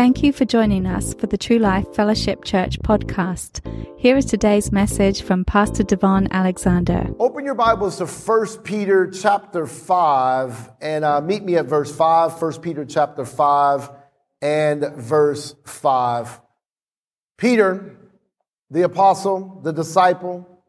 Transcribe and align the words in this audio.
Thank 0.00 0.22
you 0.22 0.32
for 0.32 0.46
joining 0.46 0.86
us 0.86 1.12
for 1.12 1.26
the 1.26 1.36
True 1.36 1.58
Life 1.58 1.94
Fellowship 1.94 2.42
Church 2.42 2.78
podcast. 2.78 3.60
Here 3.98 4.16
is 4.16 4.24
today's 4.24 4.72
message 4.72 5.20
from 5.20 5.44
Pastor 5.44 5.82
Devon 5.82 6.26
Alexander. 6.30 7.06
Open 7.18 7.44
your 7.44 7.54
Bibles 7.54 7.98
to 7.98 8.06
1 8.06 8.62
Peter 8.62 9.10
chapter 9.10 9.66
5 9.66 10.70
and 10.80 11.04
uh, 11.04 11.20
meet 11.20 11.42
me 11.42 11.56
at 11.56 11.66
verse 11.66 11.94
5. 11.94 12.40
1 12.40 12.60
Peter 12.62 12.86
chapter 12.86 13.26
5 13.26 13.90
and 14.40 14.90
verse 14.96 15.54
5. 15.66 16.40
Peter, 17.36 17.94
the 18.70 18.80
apostle, 18.80 19.60
the 19.62 19.72
disciple, 19.72 20.64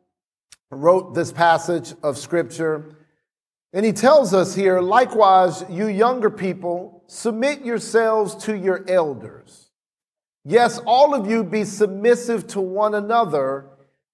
wrote 0.71 1.15
this 1.15 1.31
passage 1.31 1.93
of 2.03 2.17
scripture. 2.17 2.97
And 3.71 3.85
he 3.85 3.93
tells 3.93 4.33
us 4.33 4.53
here, 4.53 4.81
likewise, 4.81 5.63
you 5.69 5.87
younger 5.87 6.29
people, 6.29 7.00
submit 7.11 7.65
yourselves 7.65 8.35
to 8.35 8.55
your 8.55 8.85
elders. 8.87 9.69
Yes, 10.45 10.79
all 10.85 11.13
of 11.13 11.29
you 11.29 11.43
be 11.43 11.65
submissive 11.65 12.47
to 12.47 12.61
one 12.61 12.95
another 12.95 13.65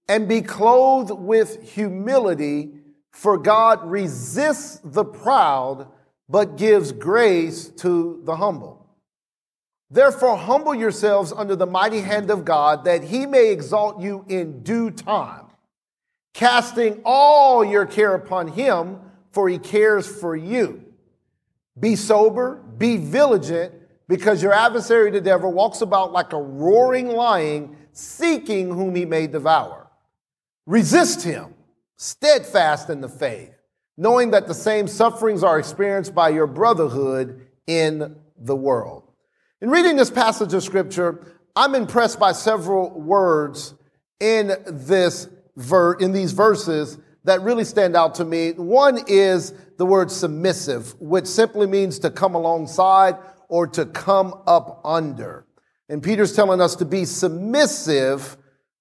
and 0.09 0.27
be 0.27 0.41
clothed 0.41 1.11
with 1.11 1.75
humility, 1.75 2.71
for 3.11 3.38
God 3.38 3.88
resists 3.88 4.79
the 4.83 5.05
proud, 5.05 5.88
but 6.27 6.57
gives 6.57 6.91
grace 6.91 7.67
to 7.67 8.19
the 8.23 8.35
humble. 8.35 8.88
Therefore, 9.91 10.35
humble 10.35 10.73
yourselves 10.73 11.31
under 11.31 11.55
the 11.55 11.67
mighty 11.67 12.02
hand 12.02 12.31
of 12.31 12.45
God, 12.45 12.85
that 12.85 13.03
he 13.03 13.27
may 13.27 13.52
exalt 13.52 14.02
you 14.02 14.25
in 14.27 14.63
due 14.63 14.89
time, 14.89 15.45
casting 16.33 17.02
all 17.05 17.63
your 17.63 17.85
care 17.85 18.16
upon 18.16 18.47
him, 18.47 18.99
for 19.31 19.47
he 19.47 19.59
cares 19.59 20.07
for 20.07 20.35
you. 20.35 20.86
Be 21.80 21.95
sober, 21.95 22.63
be 22.77 22.98
vigilant, 22.98 23.73
because 24.08 24.41
your 24.41 24.54
adversary, 24.54 25.12
the 25.12 25.22
devil, 25.22 25.52
walks 25.52 25.81
about 25.81 26.12
like 26.12 26.34
a 26.34 26.41
roaring 26.41 27.09
lion, 27.09 27.76
seeking 27.91 28.69
whom 28.69 28.95
he 28.95 29.06
may 29.06 29.28
devour. 29.28 29.88
Resist 30.66 31.23
him, 31.23 31.53
steadfast 31.97 32.89
in 32.89 33.02
the 33.02 33.09
faith, 33.09 33.53
knowing 33.97 34.31
that 34.31 34.47
the 34.47 34.53
same 34.53 34.88
sufferings 34.88 35.44
are 35.44 35.59
experienced 35.59 36.16
by 36.16 36.30
your 36.30 36.47
brotherhood 36.47 37.47
in 37.67 38.16
the 38.38 38.56
world. 38.56 39.03
In 39.62 39.69
reading 39.69 39.95
this 39.95 40.12
passage 40.12 40.53
of 40.53 40.64
scripture, 40.64 41.36
I'm 41.56 41.75
impressed 41.75 42.19
by 42.19 42.31
several 42.31 42.91
words 42.91 43.73
in 44.19 44.56
this 44.67 45.28
ver- 45.56 45.95
in 45.95 46.12
these 46.12 46.31
verses 46.31 46.97
that 47.28 47.42
really 47.42 47.64
stand 47.64 47.95
out 47.95 48.16
to 48.16 48.25
me. 48.25 48.52
One 48.52 49.00
is 49.08 49.53
the 49.78 49.86
word 49.86 50.11
submissive, 50.11 51.00
which 51.00 51.28
simply 51.28 51.67
means 51.67 52.00
to 52.00 52.09
come 52.09 52.36
alongside 52.36 53.16
or 53.47 53.67
to 53.67 53.86
come 53.86 54.34
up 54.47 54.81
under. 54.84 55.45
And 55.88 56.03
Peter's 56.03 56.36
telling 56.36 56.59
us 56.59 56.75
to 56.78 56.86
be 56.86 57.06
submissive 57.06 58.36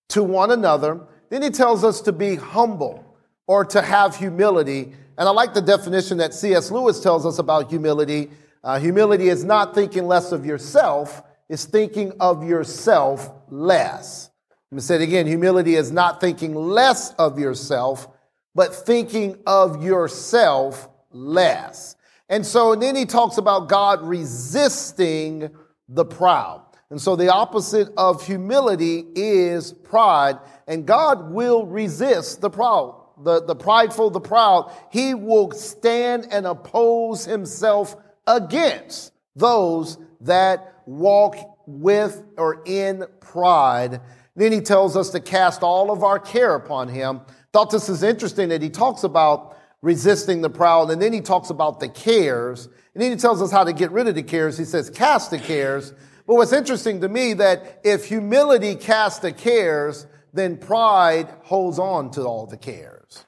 to 0.09 0.23
one 0.23 0.51
another. 0.51 1.01
Then 1.31 1.43
he 1.43 1.51
tells 1.51 1.85
us 1.85 2.01
to 2.03 2.13
be 2.13 2.37
humble 2.37 3.17
or 3.47 3.65
to 3.67 3.83
have 3.83 4.17
humility. 4.17 4.95
And 5.19 5.29
I 5.29 5.31
like 5.31 5.55
the 5.55 5.61
definition 5.61 6.19
that 6.19 6.35
C.S. 6.35 6.71
Lewis 6.71 7.01
tells 7.01 7.25
us 7.25 7.39
about 7.39 7.71
humility 7.71 8.31
uh, 8.67 8.81
humility 8.81 9.29
is 9.29 9.45
not 9.45 9.77
thinking 9.77 10.09
less 10.09 10.33
of 10.33 10.45
yourself, 10.45 11.23
it's 11.49 11.67
thinking 11.67 12.13
of 12.19 12.43
yourself 12.43 13.31
less. 13.49 14.29
Let 14.73 14.77
me 14.77 14.83
say 14.83 14.97
it 14.97 15.03
again. 15.03 15.29
Humility 15.29 15.77
is 15.77 15.93
not 15.93 16.21
thinking 16.21 16.53
less 16.53 17.15
of 17.15 17.39
yourself, 17.39 18.09
but 18.57 18.75
thinking 18.75 19.39
of 19.47 19.85
yourself 19.85 20.89
less. 21.11 21.95
And 22.29 22.45
so 22.45 22.73
and 22.73 22.83
then 22.83 22.97
he 22.97 23.05
talks 23.05 23.37
about 23.37 23.69
God 23.69 24.03
resisting 24.03 25.51
the 25.89 26.05
proud. 26.05 26.63
And 26.91 27.01
so 27.01 27.17
the 27.17 27.33
opposite 27.33 27.91
of 27.97 28.27
humility 28.27 29.05
is 29.15 29.73
pride, 29.73 30.39
and 30.67 30.87
God 30.87 31.31
will 31.31 31.67
resist 31.67 32.41
the 32.41 32.49
proud, 32.49 32.95
the, 33.23 33.43
the 33.45 33.57
prideful, 33.57 34.11
the 34.11 34.21
proud. 34.21 34.73
He 34.91 35.13
will 35.13 35.51
stand 35.51 36.29
and 36.31 36.47
oppose 36.47 37.25
himself 37.25 37.97
against 38.27 39.13
those 39.35 39.99
that 40.23 40.81
walk 40.87 41.37
with 41.67 42.23
or 42.39 42.63
in 42.65 43.05
pride. 43.21 44.01
Then 44.37 44.53
he 44.53 44.61
tells 44.61 44.97
us 44.97 45.11
to 45.11 45.21
cast 45.21 45.63
all 45.63 45.91
of 45.91 46.05
our 46.05 46.19
care 46.19 46.55
upon 46.55 46.89
him. 46.89 47.21
Thought 47.57 47.71
this 47.71 47.89
is 47.89 48.03
interesting 48.03 48.51
that 48.51 48.61
he 48.61 48.69
talks 48.69 49.03
about 49.03 49.57
resisting 49.81 50.43
the 50.43 50.51
proud 50.51 50.91
and 50.91 51.01
then 51.01 51.15
he 51.15 51.23
talks 51.23 51.49
about 51.49 51.81
the 51.81 51.89
cares. 51.89 52.67
And 52.93 53.03
then 53.03 53.11
he 53.11 53.17
tells 53.17 53.41
us 53.41 53.51
how 53.51 53.65
to 53.65 53.73
get 53.73 53.91
rid 53.93 54.09
of 54.09 54.15
the 54.15 54.23
cares. 54.23 54.59
He 54.59 54.67
says, 54.67 54.91
cast 54.91 55.31
the 55.31 55.39
cares. 55.39 55.95
But 56.27 56.35
what's 56.35 56.53
interesting 56.53 57.01
to 57.01 57.09
me 57.09 57.33
that 57.33 57.81
if 57.83 58.05
humility 58.05 58.75
casts 58.75 59.21
the 59.21 59.33
cares, 59.33 60.07
then 60.35 60.59
pride 60.59 61.31
holds 61.45 61.79
on 61.79 62.11
to 62.11 62.25
all 62.25 62.45
the 62.45 62.59
cares. 62.59 63.25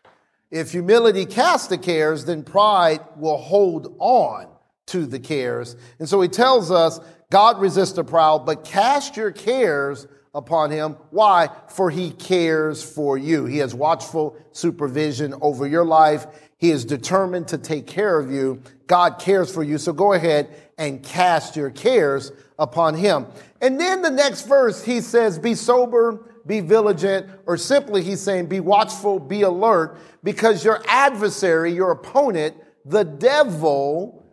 If 0.50 0.72
humility 0.72 1.24
casts 1.24 1.68
the 1.68 1.78
cares, 1.78 2.26
then 2.26 2.42
pride 2.42 3.00
will 3.16 3.38
hold 3.38 3.96
on 3.98 4.48
to 4.88 5.06
the 5.06 5.20
cares. 5.20 5.74
And 5.98 6.06
so 6.06 6.20
he 6.20 6.28
tells 6.28 6.70
us, 6.70 7.00
God 7.30 7.58
resists 7.62 7.92
the 7.92 8.04
proud, 8.04 8.44
but 8.44 8.62
cast 8.62 9.16
your 9.16 9.30
cares 9.32 10.06
upon 10.38 10.70
him. 10.70 10.96
Why? 11.10 11.50
For 11.68 11.90
he 11.90 12.12
cares 12.12 12.82
for 12.82 13.18
you. 13.18 13.44
He 13.44 13.58
has 13.58 13.74
watchful 13.74 14.36
supervision 14.52 15.34
over 15.42 15.66
your 15.66 15.84
life. 15.84 16.26
He 16.56 16.70
is 16.70 16.84
determined 16.84 17.48
to 17.48 17.58
take 17.58 17.86
care 17.86 18.18
of 18.18 18.30
you. 18.30 18.62
God 18.86 19.18
cares 19.18 19.52
for 19.52 19.62
you. 19.62 19.76
So 19.76 19.92
go 19.92 20.14
ahead 20.14 20.48
and 20.78 21.02
cast 21.02 21.56
your 21.56 21.70
cares 21.70 22.32
upon 22.58 22.94
him. 22.94 23.26
And 23.60 23.78
then 23.78 24.02
the 24.02 24.10
next 24.10 24.46
verse, 24.46 24.82
he 24.82 25.00
says, 25.00 25.38
be 25.38 25.54
sober, 25.54 26.40
be 26.46 26.60
vigilant, 26.60 27.28
or 27.46 27.56
simply 27.56 28.02
he's 28.02 28.20
saying, 28.20 28.46
be 28.46 28.60
watchful, 28.60 29.18
be 29.18 29.42
alert, 29.42 29.98
because 30.24 30.64
your 30.64 30.82
adversary, 30.88 31.72
your 31.72 31.90
opponent, 31.90 32.56
the 32.84 33.04
devil, 33.04 34.24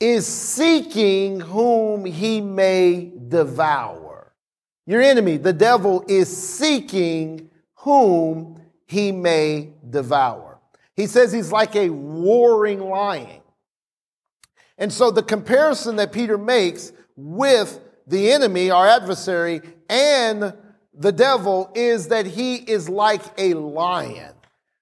is 0.00 0.26
seeking 0.26 1.40
whom 1.40 2.04
he 2.04 2.40
may 2.40 3.10
devour. 3.28 4.03
Your 4.86 5.00
enemy, 5.00 5.36
the 5.36 5.52
devil, 5.52 6.04
is 6.08 6.34
seeking 6.34 7.50
whom 7.76 8.60
he 8.86 9.12
may 9.12 9.72
devour. 9.88 10.58
He 10.94 11.06
says 11.06 11.32
he's 11.32 11.50
like 11.50 11.74
a 11.74 11.88
roaring 11.90 12.80
lion. 12.80 13.40
And 14.78 14.92
so 14.92 15.10
the 15.10 15.22
comparison 15.22 15.96
that 15.96 16.12
Peter 16.12 16.36
makes 16.36 16.92
with 17.16 17.80
the 18.06 18.32
enemy, 18.32 18.70
our 18.70 18.86
adversary, 18.86 19.62
and 19.88 20.54
the 20.92 21.12
devil 21.12 21.70
is 21.74 22.08
that 22.08 22.26
he 22.26 22.56
is 22.56 22.88
like 22.88 23.22
a 23.38 23.54
lion. 23.54 24.32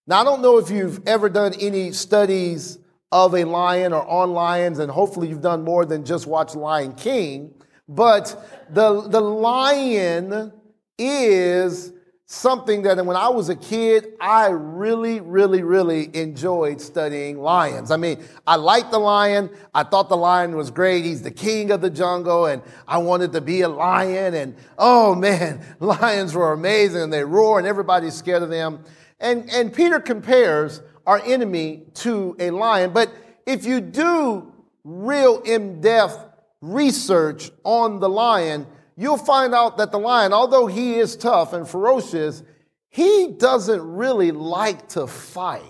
Now, 0.07 0.21
I 0.21 0.25
don't 0.25 0.43
know 0.43 0.59
if 0.59 0.71
you've 0.71 1.07
ever 1.07 1.29
done 1.29 1.55
any 1.61 1.93
studies 1.93 2.79
of 3.13 3.35
a 3.35 3.45
lion 3.45 3.93
or 3.93 4.07
on 4.07 4.33
lions, 4.33 4.79
and 4.79 4.91
hopefully 4.91 5.29
you've 5.29 5.43
done 5.43 5.63
more 5.63 5.85
than 5.85 6.05
just 6.05 6.27
watch 6.27 6.55
Lion 6.55 6.95
King. 6.95 7.55
But 7.89 8.67
the, 8.71 9.03
the 9.09 9.21
lion 9.21 10.53
is 10.99 11.93
something 12.33 12.83
that 12.83 13.05
when 13.05 13.17
I 13.17 13.29
was 13.29 13.51
a 13.51 13.55
kid, 13.55 14.15
I 14.19 14.49
really, 14.49 15.21
really, 15.21 15.63
really 15.63 16.15
enjoyed 16.17 16.81
studying 16.81 17.39
lions. 17.39 17.91
I 17.91 17.99
mean, 17.99 18.25
I 18.47 18.57
liked 18.57 18.91
the 18.91 18.99
lion. 18.99 19.51
I 19.75 19.83
thought 19.83 20.09
the 20.09 20.17
lion 20.17 20.57
was 20.57 20.71
great. 20.71 21.05
He's 21.05 21.21
the 21.21 21.31
king 21.31 21.71
of 21.71 21.83
the 21.83 21.91
jungle 21.91 22.47
and 22.47 22.63
I 22.89 22.99
wanted 22.99 23.33
to 23.33 23.43
be 23.43 23.61
a 23.61 23.69
lion. 23.69 24.33
And 24.33 24.57
oh 24.79 25.15
man, 25.15 25.63
lions 25.81 26.35
were 26.35 26.53
amazing. 26.53 27.03
And 27.03 27.13
they 27.13 27.23
roar 27.23 27.59
and 27.59 27.69
everybody's 27.69 28.15
scared 28.15 28.43
of 28.43 28.49
them. 28.49 28.83
And, 29.21 29.51
and 29.51 29.73
Peter 29.73 30.01
compares 30.01 30.81
our 31.07 31.21
enemy 31.27 31.83
to 31.95 32.35
a 32.39 32.51
lion. 32.51 32.93
But 32.95 33.13
if 33.45 33.67
you 33.67 33.83
do 33.83 34.53
real 34.85 35.43
in-depth 35.43 36.32
research 36.63 37.51
on 37.65 38.01
the 38.01 38.09
lion, 38.09 38.67
you'll 38.97 39.19
find 39.19 39.55
out 39.55 39.77
that 39.77 39.91
the 39.93 39.99
lion, 39.99 40.33
although 40.33 40.67
he 40.67 40.95
is 40.95 41.17
tough 41.17 41.53
and 41.53 41.69
ferocious, 41.69 42.43
he 42.89 43.35
doesn't 43.39 43.83
really 43.83 44.31
like 44.31 44.89
to 44.91 45.07
fight. 45.07 45.63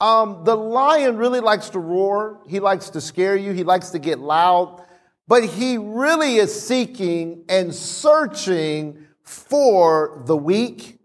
Um, 0.00 0.44
the 0.44 0.56
lion 0.56 1.16
really 1.16 1.40
likes 1.40 1.70
to 1.70 1.78
roar. 1.78 2.40
He 2.46 2.60
likes 2.60 2.90
to 2.90 3.00
scare 3.00 3.36
you. 3.36 3.52
He 3.52 3.64
likes 3.64 3.90
to 3.90 3.98
get 3.98 4.18
loud. 4.18 4.82
But 5.28 5.44
he 5.44 5.78
really 5.78 6.36
is 6.36 6.66
seeking 6.66 7.44
and 7.48 7.74
searching 7.74 9.06
for 9.22 10.22
the 10.26 10.36
weak, 10.36 10.98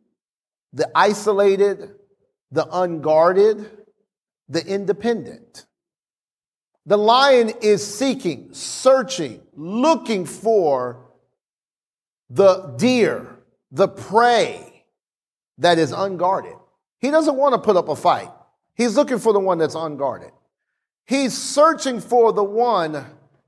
the 0.74 0.90
isolated, 0.96 1.96
the 2.52 2.68
unguarded, 2.72 3.70
the 4.50 4.66
independent. 4.66 5.66
The 6.86 6.98
lion 6.98 7.52
is 7.62 7.86
seeking, 7.86 8.54
searching, 8.54 9.42
looking 9.54 10.26
for 10.26 11.06
the 12.30 12.74
deer, 12.78 13.28
the 13.72 13.88
prey 13.88 14.86
that 15.58 15.78
is 15.80 15.92
unguarded. 15.92 16.56
He 17.00 17.12
doesn't 17.12 17.36
want 17.36 17.54
to 17.54 17.60
put 17.60 17.76
up 17.76 17.90
a 17.90 17.96
fight. 17.96 18.30
He's 18.76 18.96
looking 18.96 19.20
for 19.20 19.34
the 19.34 19.40
one 19.40 19.58
that's 19.58 19.76
unguarded. 19.76 20.32
He's 21.06 21.36
searching 21.36 22.02
for 22.02 22.34
the 22.34 22.44
one 22.44 23.06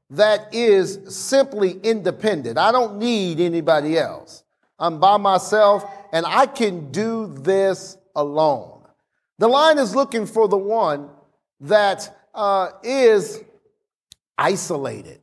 that 0.09 0.53
is 0.53 0.99
simply 1.15 1.71
independent. 1.83 2.57
I 2.57 2.71
don't 2.71 2.97
need 2.97 3.39
anybody 3.39 3.97
else. 3.97 4.43
I'm 4.79 4.99
by 4.99 5.17
myself 5.17 5.83
and 6.13 6.25
I 6.25 6.45
can 6.45 6.91
do 6.91 7.27
this 7.27 7.97
alone. 8.15 8.81
The 9.39 9.47
lion 9.47 9.79
is 9.79 9.95
looking 9.95 10.25
for 10.25 10.47
the 10.47 10.57
one 10.57 11.09
that 11.61 12.15
uh, 12.37 12.69
is 12.83 13.43
isolated. 14.37 15.19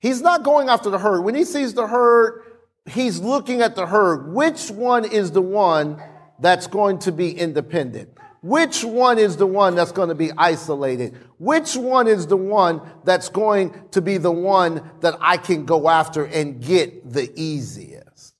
He's 0.00 0.22
not 0.22 0.44
going 0.44 0.68
after 0.68 0.88
the 0.88 0.98
herd. 0.98 1.22
When 1.22 1.34
he 1.34 1.44
sees 1.44 1.74
the 1.74 1.86
herd, 1.86 2.42
he's 2.86 3.20
looking 3.20 3.60
at 3.60 3.76
the 3.76 3.86
herd. 3.86 4.32
Which 4.32 4.70
one 4.70 5.04
is 5.04 5.32
the 5.32 5.42
one 5.42 6.02
that's 6.38 6.66
going 6.66 7.00
to 7.00 7.12
be 7.12 7.32
independent? 7.32 8.16
Which 8.42 8.82
one 8.82 9.18
is 9.18 9.36
the 9.36 9.46
one 9.46 9.74
that's 9.74 9.92
going 9.92 10.08
to 10.08 10.14
be 10.14 10.30
isolated? 10.38 11.18
Which 11.36 11.76
one 11.76 12.06
is 12.06 12.26
the 12.26 12.38
one 12.38 12.80
that's 13.04 13.28
going 13.28 13.74
to 13.90 14.00
be 14.00 14.16
the 14.16 14.32
one 14.32 14.88
that 15.00 15.16
I 15.20 15.36
can 15.36 15.66
go 15.66 15.90
after 15.90 16.24
and 16.24 16.62
get 16.62 17.12
the 17.12 17.30
easiest? 17.38 18.34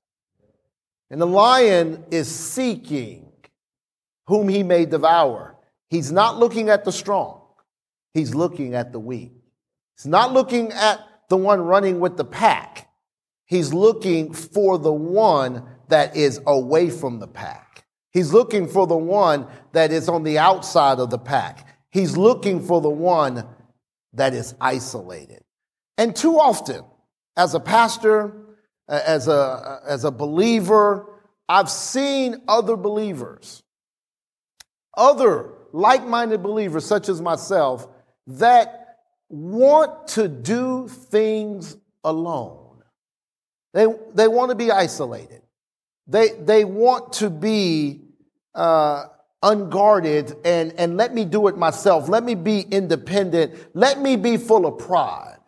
And 1.10 1.20
the 1.20 1.26
lion 1.26 2.04
is 2.10 2.34
seeking 2.34 3.30
whom 4.26 4.48
he 4.48 4.62
may 4.62 4.86
devour. 4.86 5.56
He's 5.88 6.12
not 6.12 6.38
looking 6.38 6.70
at 6.70 6.84
the 6.84 6.92
strong. 6.92 7.39
He's 8.14 8.34
looking 8.34 8.74
at 8.74 8.92
the 8.92 9.00
weak. 9.00 9.32
He's 9.96 10.06
not 10.06 10.32
looking 10.32 10.72
at 10.72 11.00
the 11.28 11.36
one 11.36 11.60
running 11.60 12.00
with 12.00 12.16
the 12.16 12.24
pack. 12.24 12.88
He's 13.46 13.72
looking 13.72 14.32
for 14.32 14.78
the 14.78 14.92
one 14.92 15.64
that 15.88 16.16
is 16.16 16.40
away 16.46 16.90
from 16.90 17.18
the 17.18 17.28
pack. 17.28 17.84
He's 18.12 18.32
looking 18.32 18.66
for 18.66 18.86
the 18.86 18.96
one 18.96 19.46
that 19.72 19.92
is 19.92 20.08
on 20.08 20.22
the 20.24 20.38
outside 20.38 20.98
of 20.98 21.10
the 21.10 21.18
pack. 21.18 21.66
He's 21.90 22.16
looking 22.16 22.64
for 22.64 22.80
the 22.80 22.90
one 22.90 23.44
that 24.12 24.34
is 24.34 24.54
isolated. 24.60 25.42
And 25.98 26.14
too 26.14 26.38
often, 26.38 26.84
as 27.36 27.54
a 27.54 27.60
pastor, 27.60 28.32
as 28.88 29.28
a, 29.28 29.80
as 29.86 30.04
a 30.04 30.10
believer, 30.10 31.06
I've 31.48 31.70
seen 31.70 32.42
other 32.48 32.76
believers, 32.76 33.62
other 34.96 35.50
like 35.72 36.04
minded 36.06 36.42
believers, 36.42 36.84
such 36.84 37.08
as 37.08 37.20
myself, 37.20 37.88
that 38.38 38.98
want 39.28 40.08
to 40.08 40.28
do 40.28 40.88
things 40.88 41.76
alone. 42.04 42.82
They, 43.72 43.86
they 44.14 44.28
want 44.28 44.50
to 44.50 44.54
be 44.54 44.70
isolated. 44.70 45.42
They, 46.06 46.30
they 46.30 46.64
want 46.64 47.12
to 47.14 47.30
be 47.30 48.00
uh, 48.54 49.04
unguarded 49.42 50.36
and, 50.44 50.72
and 50.76 50.96
let 50.96 51.14
me 51.14 51.24
do 51.24 51.46
it 51.46 51.56
myself. 51.56 52.08
Let 52.08 52.24
me 52.24 52.34
be 52.34 52.60
independent. 52.60 53.54
Let 53.74 54.00
me 54.00 54.16
be 54.16 54.36
full 54.36 54.66
of 54.66 54.78
pride. 54.78 55.38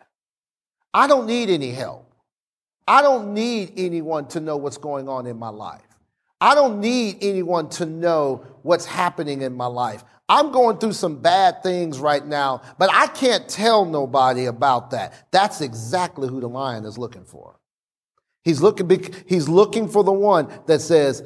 I 0.95 1.07
don't 1.09 1.27
need 1.27 1.51
any 1.51 1.73
help. 1.73 2.15
I 2.87 3.03
don't 3.03 3.35
need 3.35 3.73
anyone 3.77 4.29
to 4.29 4.41
know 4.41 4.57
what's 4.57 4.77
going 4.77 5.09
on 5.09 5.27
in 5.27 5.39
my 5.39 5.49
life. 5.49 5.81
I 6.41 6.55
don't 6.55 6.81
need 6.81 7.19
anyone 7.23 7.69
to 7.71 7.87
know 7.87 8.45
what's 8.63 8.85
happening 8.85 9.43
in 9.43 9.55
my 9.55 9.67
life. 9.67 10.05
I'm 10.33 10.51
going 10.51 10.79
through 10.79 10.95
some 10.95 11.21
bad 11.21 11.63
things 11.63 11.99
right 11.99 12.25
now, 12.25 12.63
but 12.79 12.89
I 12.91 13.07
can't 13.07 13.47
tell 13.47 13.85
nobody 13.85 14.47
about 14.47 14.93
that. 14.93 15.27
That's 15.31 15.61
exactly 15.61 16.27
who 16.27 16.41
the 16.41 16.49
lion 16.49 16.87
is 16.87 16.97
looking 16.97 17.27
for. 17.27 17.61
He's 18.43 18.63
looking, 18.63 18.89
he's 19.27 19.47
looking 19.47 19.89
for 19.89 20.03
the 20.03 20.13
one 20.13 20.49
that 20.69 20.81
says, 20.81 21.23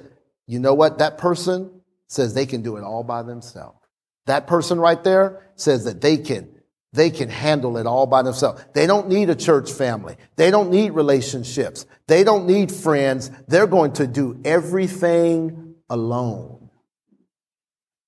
you 0.49 0.59
know 0.59 0.75
what? 0.75 0.99
That 0.99 1.19
person 1.19 1.71
says 2.09 2.35
they 2.35 2.47
can 2.47 2.63
do 2.63 2.79
it 2.79 2.83
all 2.83 3.05
by 3.05 3.23
themselves. 3.23 3.79
That 4.27 4.49
person 4.49 4.81
right 4.81 5.03
there 5.05 5.53
says 5.55 5.85
that 5.85 6.01
they 6.01 6.17
can, 6.17 6.49
they 6.93 7.11
can 7.11 7.29
handle 7.29 7.77
it 7.77 7.87
all 7.87 8.09
by 8.09 8.23
themselves. 8.23 8.65
They 8.75 8.89
don't 8.89 9.09
need 9.09 9.31
a 9.31 9.37
church 9.37 9.71
family. 9.71 10.17
They 10.35 10.51
don't 10.51 10.69
need 10.69 10.91
relationships. 10.91 11.87
They 12.09 12.25
don't 12.25 12.49
need 12.49 12.73
friends. 12.73 13.31
They're 13.47 13.69
going 13.69 13.93
to 13.95 14.09
do 14.09 14.41
everything 14.45 15.77
alone. 15.89 16.66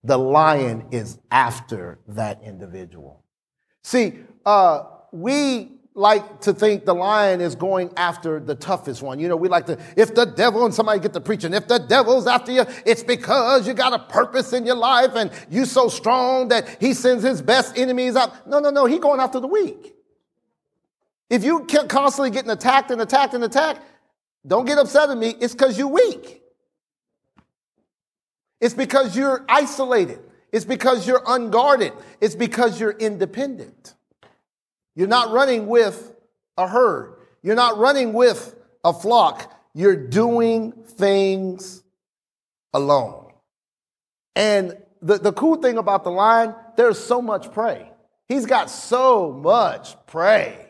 The 0.04 0.18
lion 0.18 0.86
is 0.90 1.18
after 1.30 1.98
that 2.08 2.42
individual. 2.42 3.24
See, 3.82 4.20
uh, 4.46 4.84
we 5.12 5.72
like 5.94 6.40
to 6.42 6.52
think 6.52 6.84
the 6.84 6.94
lion 6.94 7.40
is 7.40 7.56
going 7.56 7.90
after 7.96 8.38
the 8.38 8.54
toughest 8.54 9.02
one. 9.02 9.18
You 9.18 9.28
know, 9.28 9.36
we 9.36 9.48
like 9.48 9.66
to, 9.66 9.76
if 9.96 10.14
the 10.14 10.26
devil, 10.26 10.64
and 10.64 10.72
somebody 10.72 11.00
get 11.00 11.12
to 11.14 11.20
preaching, 11.20 11.52
if 11.52 11.66
the 11.66 11.78
devil's 11.78 12.28
after 12.28 12.52
you, 12.52 12.64
it's 12.86 13.02
because 13.02 13.66
you 13.66 13.74
got 13.74 13.92
a 13.92 13.98
purpose 13.98 14.52
in 14.52 14.64
your 14.64 14.76
life 14.76 15.16
and 15.16 15.32
you 15.50 15.64
so 15.64 15.88
strong 15.88 16.48
that 16.48 16.80
he 16.80 16.94
sends 16.94 17.24
his 17.24 17.42
best 17.42 17.76
enemies 17.76 18.14
out. 18.14 18.48
No, 18.48 18.60
no, 18.60 18.70
no, 18.70 18.86
he 18.86 18.98
going 19.00 19.18
after 19.18 19.40
the 19.40 19.48
weak. 19.48 19.96
If 21.28 21.42
you 21.42 21.66
constantly 21.88 22.30
getting 22.30 22.50
attacked 22.50 22.92
and 22.92 23.00
attacked 23.00 23.34
and 23.34 23.42
attacked, 23.42 23.80
don't 24.46 24.64
get 24.64 24.78
upset 24.78 25.10
at 25.10 25.18
me. 25.18 25.34
It's 25.40 25.52
because 25.52 25.76
you're 25.76 25.88
weak. 25.88 26.42
It's 28.60 28.74
because 28.74 29.16
you're 29.16 29.44
isolated. 29.48 30.20
It's 30.52 30.64
because 30.64 31.06
you're 31.06 31.22
unguarded. 31.26 31.92
It's 32.20 32.34
because 32.34 32.80
you're 32.80 32.92
independent. 32.92 33.94
You're 34.94 35.08
not 35.08 35.30
running 35.30 35.66
with 35.66 36.14
a 36.56 36.66
herd. 36.66 37.14
You're 37.42 37.54
not 37.54 37.78
running 37.78 38.12
with 38.12 38.56
a 38.84 38.92
flock. 38.92 39.54
You're 39.74 39.96
doing 39.96 40.72
things 40.72 41.82
alone. 42.72 43.32
And 44.34 44.76
the, 45.02 45.18
the 45.18 45.32
cool 45.32 45.56
thing 45.56 45.78
about 45.78 46.04
the 46.04 46.10
lion, 46.10 46.54
there's 46.76 46.98
so 46.98 47.22
much 47.22 47.52
prey. 47.52 47.90
He's 48.26 48.46
got 48.46 48.70
so 48.70 49.32
much 49.32 49.94
prey. 50.06 50.66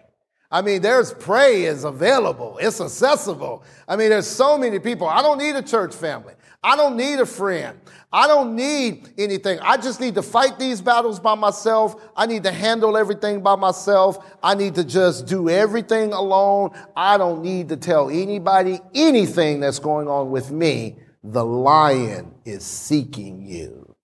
I 0.50 0.62
mean, 0.62 0.81
there's 0.81 1.12
prey 1.12 1.64
is 1.64 1.84
available. 1.84 2.58
It's 2.61 2.81
accessible. 2.81 3.64
I 3.87 3.96
mean, 3.96 4.08
there's 4.11 4.26
so 4.26 4.56
many 4.56 4.79
people. 4.79 5.06
I 5.06 5.20
don't 5.20 5.38
need 5.38 5.56
a 5.56 5.62
church 5.62 5.94
family. 5.94 6.34
I 6.69 6.76
don't 6.76 6.99
need 6.99 7.19
a 7.19 7.25
friend. 7.25 7.81
I 8.12 8.26
don't 8.26 8.55
need 8.55 9.09
anything. 9.17 9.59
I 9.61 9.79
just 9.79 10.03
need 10.03 10.17
to 10.17 10.23
fight 10.23 10.59
these 10.59 10.82
battles 10.82 11.19
by 11.19 11.35
myself. 11.35 11.97
I 12.15 12.26
need 12.26 12.43
to 12.43 12.53
handle 12.53 12.99
everything 12.99 13.43
by 13.43 13.56
myself. 13.56 14.19
I 14.43 14.55
need 14.55 14.75
to 14.75 14.85
just 14.85 15.26
do 15.26 15.49
everything 15.49 16.12
alone. 16.12 16.73
I 16.94 17.17
don't 17.17 17.41
need 17.41 17.70
to 17.70 17.79
tell 17.79 18.11
anybody 18.11 18.81
anything 18.94 19.61
that's 19.61 19.79
going 19.79 20.09
on 20.09 20.31
with 20.31 20.50
me. 20.50 20.97
The 21.25 21.43
lion 21.43 22.35
is 22.44 22.65
seeking 22.65 23.47
you 23.47 23.97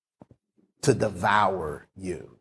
to 0.81 0.94
devour 0.94 1.87
you. 1.94 2.38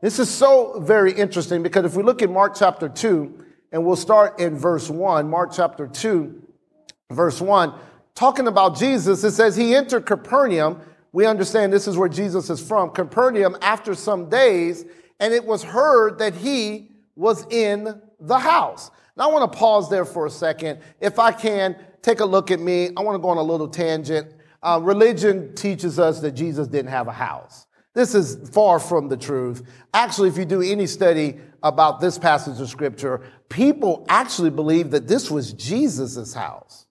This 0.00 0.18
is 0.18 0.30
so 0.30 0.80
very 0.80 1.12
interesting 1.12 1.62
because 1.62 1.84
if 1.84 1.96
we 1.96 2.02
look 2.02 2.22
at 2.22 2.30
Mark 2.30 2.56
chapter 2.56 2.88
2, 2.88 3.44
and 3.72 3.84
we'll 3.84 3.96
start 3.96 4.40
in 4.40 4.56
verse 4.56 4.88
1, 4.88 5.28
Mark 5.28 5.52
chapter 5.52 5.86
2, 5.86 6.42
verse 7.10 7.42
1, 7.42 7.74
talking 8.18 8.48
about 8.48 8.76
Jesus, 8.76 9.22
it 9.22 9.30
says 9.30 9.54
he 9.54 9.76
entered 9.76 10.04
Capernaum. 10.04 10.80
We 11.12 11.24
understand 11.24 11.72
this 11.72 11.86
is 11.86 11.96
where 11.96 12.08
Jesus 12.08 12.50
is 12.50 12.60
from, 12.60 12.90
Capernaum, 12.90 13.56
after 13.62 13.94
some 13.94 14.28
days, 14.28 14.84
and 15.20 15.32
it 15.32 15.44
was 15.44 15.62
heard 15.62 16.18
that 16.18 16.34
he 16.34 16.90
was 17.14 17.46
in 17.46 18.02
the 18.18 18.38
house. 18.38 18.90
Now, 19.16 19.30
I 19.30 19.32
want 19.32 19.52
to 19.52 19.56
pause 19.56 19.88
there 19.88 20.04
for 20.04 20.26
a 20.26 20.30
second. 20.30 20.80
If 21.00 21.20
I 21.20 21.30
can, 21.30 21.76
take 22.02 22.18
a 22.18 22.24
look 22.24 22.50
at 22.50 22.58
me. 22.58 22.90
I 22.96 23.02
want 23.02 23.14
to 23.14 23.20
go 23.20 23.28
on 23.28 23.36
a 23.36 23.42
little 23.42 23.68
tangent. 23.68 24.34
Uh, 24.64 24.80
religion 24.82 25.54
teaches 25.54 26.00
us 26.00 26.18
that 26.18 26.32
Jesus 26.32 26.66
didn't 26.66 26.90
have 26.90 27.06
a 27.06 27.12
house. 27.12 27.68
This 27.94 28.16
is 28.16 28.50
far 28.50 28.80
from 28.80 29.08
the 29.08 29.16
truth. 29.16 29.62
Actually, 29.94 30.30
if 30.30 30.36
you 30.36 30.44
do 30.44 30.60
any 30.60 30.88
study 30.88 31.38
about 31.62 32.00
this 32.00 32.18
passage 32.18 32.60
of 32.60 32.68
scripture, 32.68 33.20
people 33.48 34.04
actually 34.08 34.50
believe 34.50 34.90
that 34.90 35.06
this 35.06 35.30
was 35.30 35.52
Jesus' 35.52 36.34
house. 36.34 36.87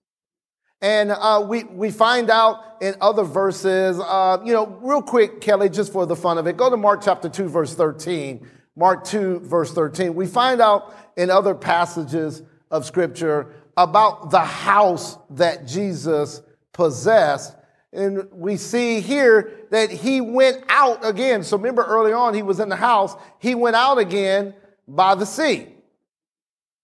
And 0.80 1.10
uh, 1.10 1.44
we, 1.48 1.64
we 1.64 1.90
find 1.90 2.30
out 2.30 2.76
in 2.80 2.94
other 3.00 3.24
verses, 3.24 3.98
uh, 3.98 4.38
you 4.44 4.52
know, 4.52 4.66
real 4.80 5.02
quick, 5.02 5.40
Kelly, 5.40 5.68
just 5.68 5.92
for 5.92 6.06
the 6.06 6.14
fun 6.14 6.38
of 6.38 6.46
it, 6.46 6.56
go 6.56 6.70
to 6.70 6.76
Mark 6.76 7.02
chapter 7.02 7.28
2, 7.28 7.48
verse 7.48 7.74
13. 7.74 8.46
Mark 8.76 9.04
2, 9.04 9.40
verse 9.40 9.72
13. 9.72 10.14
We 10.14 10.26
find 10.26 10.60
out 10.60 10.94
in 11.16 11.30
other 11.30 11.54
passages 11.54 12.42
of 12.70 12.86
scripture 12.86 13.54
about 13.76 14.30
the 14.30 14.44
house 14.44 15.18
that 15.30 15.66
Jesus 15.66 16.42
possessed. 16.72 17.56
And 17.92 18.28
we 18.30 18.56
see 18.56 19.00
here 19.00 19.66
that 19.70 19.90
he 19.90 20.20
went 20.20 20.62
out 20.68 21.04
again. 21.04 21.42
So 21.42 21.56
remember 21.56 21.82
early 21.82 22.12
on, 22.12 22.34
he 22.34 22.42
was 22.42 22.60
in 22.60 22.68
the 22.68 22.76
house. 22.76 23.16
He 23.40 23.56
went 23.56 23.74
out 23.74 23.98
again 23.98 24.54
by 24.86 25.16
the 25.16 25.26
sea. 25.26 25.66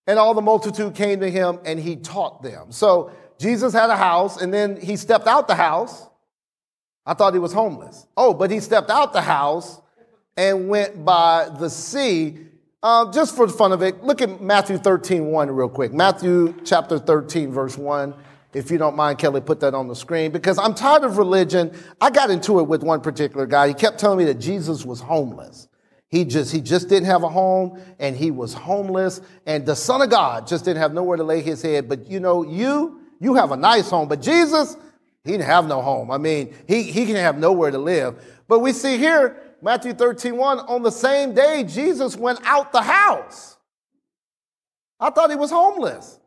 And 0.06 0.18
all 0.18 0.34
the 0.34 0.42
multitude 0.42 0.94
came 0.94 1.20
to 1.20 1.30
him 1.30 1.60
and 1.64 1.78
he 1.78 1.96
taught 1.96 2.42
them. 2.42 2.72
So 2.72 3.12
Jesus 3.38 3.72
had 3.72 3.90
a 3.90 3.96
house 3.96 4.40
and 4.40 4.52
then 4.52 4.80
he 4.80 4.96
stepped 4.96 5.26
out 5.26 5.48
the 5.48 5.54
house. 5.54 6.06
I 7.06 7.14
thought 7.14 7.34
he 7.34 7.38
was 7.38 7.52
homeless. 7.52 8.06
Oh, 8.16 8.32
but 8.32 8.50
he 8.50 8.60
stepped 8.60 8.90
out 8.90 9.12
the 9.12 9.20
house 9.20 9.80
and 10.36 10.68
went 10.68 11.04
by 11.04 11.48
the 11.58 11.68
sea. 11.68 12.38
Uh, 12.82 13.10
just 13.12 13.34
for 13.36 13.46
the 13.46 13.52
fun 13.52 13.72
of 13.72 13.82
it, 13.82 14.02
look 14.02 14.20
at 14.22 14.40
Matthew 14.40 14.78
13, 14.78 15.26
1 15.26 15.50
real 15.50 15.68
quick. 15.68 15.92
Matthew 15.92 16.54
chapter 16.64 16.98
13, 16.98 17.50
verse 17.50 17.78
1. 17.78 18.14
If 18.52 18.70
you 18.70 18.78
don't 18.78 18.94
mind, 18.94 19.18
Kelly, 19.18 19.40
put 19.40 19.60
that 19.60 19.74
on 19.74 19.88
the 19.88 19.96
screen 19.96 20.30
because 20.30 20.58
I'm 20.58 20.74
tired 20.74 21.02
of 21.02 21.18
religion. 21.18 21.76
I 22.00 22.10
got 22.10 22.30
into 22.30 22.60
it 22.60 22.68
with 22.68 22.82
one 22.82 23.00
particular 23.00 23.46
guy. 23.46 23.68
He 23.68 23.74
kept 23.74 23.98
telling 23.98 24.18
me 24.18 24.24
that 24.26 24.38
Jesus 24.38 24.84
was 24.84 25.00
homeless. 25.00 25.68
He 26.08 26.24
just, 26.24 26.52
he 26.52 26.60
just 26.60 26.88
didn't 26.88 27.06
have 27.06 27.24
a 27.24 27.28
home 27.28 27.80
and 27.98 28.16
he 28.16 28.30
was 28.30 28.54
homeless. 28.54 29.20
And 29.46 29.66
the 29.66 29.74
Son 29.74 30.00
of 30.00 30.10
God 30.10 30.46
just 30.46 30.64
didn't 30.64 30.80
have 30.80 30.94
nowhere 30.94 31.16
to 31.16 31.24
lay 31.24 31.42
his 31.42 31.60
head. 31.60 31.88
But 31.88 32.06
you 32.08 32.20
know, 32.20 32.44
you, 32.44 33.00
you 33.20 33.34
have 33.34 33.52
a 33.52 33.56
nice 33.56 33.90
home. 33.90 34.08
But 34.08 34.20
Jesus, 34.22 34.76
he 35.24 35.32
didn't 35.32 35.46
have 35.46 35.66
no 35.66 35.80
home. 35.80 36.10
I 36.10 36.18
mean, 36.18 36.54
he, 36.68 36.82
he 36.82 37.06
can 37.06 37.16
have 37.16 37.38
nowhere 37.38 37.70
to 37.70 37.78
live. 37.78 38.22
But 38.46 38.60
we 38.60 38.72
see 38.72 38.98
here, 38.98 39.36
Matthew 39.62 39.94
13, 39.94 40.36
1, 40.36 40.58
on 40.60 40.82
the 40.82 40.90
same 40.90 41.34
day, 41.34 41.64
Jesus 41.64 42.16
went 42.16 42.40
out 42.44 42.72
the 42.72 42.82
house. 42.82 43.56
I 45.00 45.10
thought 45.10 45.30
he 45.30 45.36
was 45.36 45.50
homeless. 45.50 46.18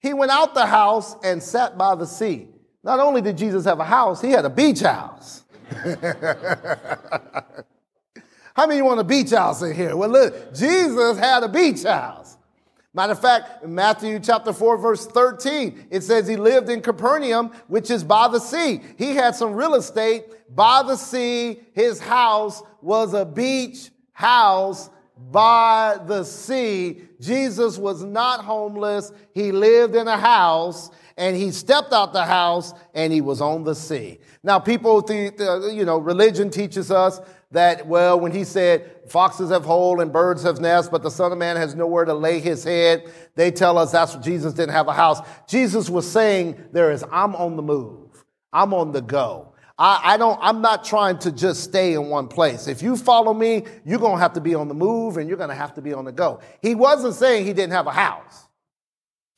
He 0.00 0.12
went 0.12 0.30
out 0.30 0.54
the 0.54 0.66
house 0.66 1.16
and 1.22 1.42
sat 1.42 1.78
by 1.78 1.94
the 1.94 2.06
sea. 2.06 2.48
Not 2.82 3.00
only 3.00 3.22
did 3.22 3.38
Jesus 3.38 3.64
have 3.64 3.80
a 3.80 3.84
house, 3.84 4.20
he 4.20 4.30
had 4.30 4.44
a 4.44 4.50
beach 4.50 4.80
house. 4.80 5.44
How 8.54 8.66
many 8.66 8.74
of 8.74 8.78
you 8.78 8.84
want 8.84 9.00
a 9.00 9.04
beach 9.04 9.30
house 9.30 9.62
in 9.62 9.74
here? 9.74 9.96
Well, 9.96 10.10
look, 10.10 10.54
Jesus 10.54 11.18
had 11.18 11.42
a 11.42 11.48
beach 11.48 11.82
house. 11.82 12.23
Matter 12.96 13.12
of 13.12 13.20
fact, 13.20 13.64
in 13.64 13.74
Matthew 13.74 14.20
chapter 14.20 14.52
4, 14.52 14.78
verse 14.78 15.06
13, 15.06 15.88
it 15.90 16.04
says 16.04 16.28
he 16.28 16.36
lived 16.36 16.70
in 16.70 16.80
Capernaum, 16.80 17.50
which 17.66 17.90
is 17.90 18.04
by 18.04 18.28
the 18.28 18.38
sea. 18.38 18.80
He 18.96 19.16
had 19.16 19.34
some 19.34 19.54
real 19.54 19.74
estate 19.74 20.26
by 20.54 20.84
the 20.84 20.96
sea. 20.96 21.58
His 21.72 21.98
house 21.98 22.62
was 22.80 23.12
a 23.12 23.24
beach 23.24 23.90
house 24.12 24.90
by 25.32 25.98
the 26.06 26.22
sea. 26.22 27.02
Jesus 27.20 27.78
was 27.78 28.04
not 28.04 28.44
homeless. 28.44 29.12
He 29.32 29.50
lived 29.50 29.96
in 29.96 30.06
a 30.06 30.16
house 30.16 30.90
and 31.16 31.36
he 31.36 31.50
stepped 31.50 31.92
out 31.92 32.12
the 32.12 32.24
house 32.24 32.74
and 32.94 33.12
he 33.12 33.20
was 33.20 33.40
on 33.40 33.64
the 33.64 33.74
sea. 33.74 34.18
Now, 34.42 34.58
people, 34.58 35.02
th- 35.02 35.34
you 35.72 35.84
know, 35.84 35.98
religion 35.98 36.50
teaches 36.50 36.90
us 36.90 37.20
that, 37.52 37.86
well, 37.86 38.18
when 38.18 38.32
he 38.32 38.44
said, 38.44 38.90
foxes 39.08 39.50
have 39.50 39.64
hole 39.64 40.00
and 40.00 40.12
birds 40.12 40.42
have 40.42 40.60
nests, 40.60 40.90
but 40.90 41.02
the 41.02 41.10
son 41.10 41.32
of 41.32 41.38
man 41.38 41.56
has 41.56 41.74
nowhere 41.74 42.04
to 42.04 42.14
lay 42.14 42.40
his 42.40 42.64
head, 42.64 43.04
they 43.36 43.50
tell 43.50 43.78
us 43.78 43.92
that's 43.92 44.14
what 44.14 44.24
Jesus 44.24 44.52
didn't 44.54 44.72
have 44.72 44.88
a 44.88 44.92
house. 44.92 45.20
Jesus 45.46 45.88
was 45.88 46.10
saying 46.10 46.62
there 46.72 46.90
is, 46.90 47.04
I'm 47.12 47.36
on 47.36 47.56
the 47.56 47.62
move. 47.62 48.24
I'm 48.52 48.74
on 48.74 48.92
the 48.92 49.02
go. 49.02 49.54
I, 49.78 50.14
I, 50.14 50.16
don't, 50.16 50.38
I'm 50.40 50.60
not 50.60 50.84
trying 50.84 51.18
to 51.18 51.32
just 51.32 51.64
stay 51.64 51.94
in 51.94 52.08
one 52.08 52.28
place. 52.28 52.68
If 52.68 52.82
you 52.82 52.96
follow 52.96 53.34
me, 53.34 53.64
you're 53.84 53.98
going 53.98 54.16
to 54.16 54.20
have 54.20 54.32
to 54.34 54.40
be 54.40 54.54
on 54.54 54.68
the 54.68 54.74
move 54.74 55.16
and 55.16 55.28
you're 55.28 55.38
going 55.38 55.48
to 55.48 55.54
have 55.54 55.74
to 55.74 55.82
be 55.82 55.92
on 55.92 56.04
the 56.04 56.12
go. 56.12 56.40
He 56.62 56.74
wasn't 56.74 57.14
saying 57.14 57.44
he 57.44 57.52
didn't 57.52 57.72
have 57.72 57.86
a 57.86 57.92
house. 57.92 58.43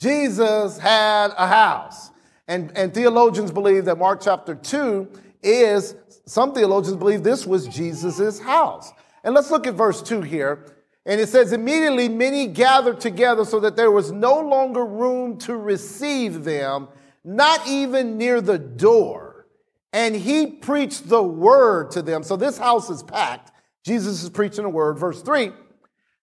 Jesus 0.01 0.79
had 0.79 1.33
a 1.37 1.47
house. 1.47 2.11
And, 2.49 2.77
and 2.77 2.93
theologians 2.95 3.51
believe 3.51 3.87
that 3.87 3.99
Mark 3.99 4.21
chapter 4.23 4.55
2 4.55 5.09
is 5.43 5.95
some 6.27 6.53
theologians 6.53 6.97
believe 6.97 7.23
this 7.23 7.47
was 7.47 7.67
Jesus' 7.67 8.39
house. 8.41 8.93
And 9.25 9.35
let's 9.35 9.51
look 9.51 9.67
at 9.67 9.75
verse 9.75 10.03
2 10.03 10.23
here. 10.23 10.77
And 11.05 11.21
it 11.21 11.29
says, 11.29 11.53
Immediately 11.53 12.09
many 12.09 12.49
gathered 12.49 13.01
together 13.01 13.45
so 13.45 13.61
that 13.61 13.77
there 13.77 13.91
was 13.91 14.13
no 14.13 14.41
longer 14.41 14.85
room 14.85 15.39
to 15.39 15.57
receive 15.57 16.45
them, 16.45 16.89
not 17.25 17.67
even 17.67 18.19
near 18.19 18.41
the 18.41 18.59
door. 18.59 19.47
And 19.93 20.15
he 20.15 20.47
preached 20.47 21.09
the 21.09 21.23
word 21.23 21.93
to 21.93 22.03
them. 22.03 22.23
So 22.23 22.37
this 22.37 22.59
house 22.59 22.91
is 22.91 23.03
packed. 23.03 23.53
Jesus 23.85 24.23
is 24.23 24.31
preaching 24.31 24.65
the 24.65 24.69
word. 24.69 24.99
Verse 24.99 25.23
3 25.23 25.53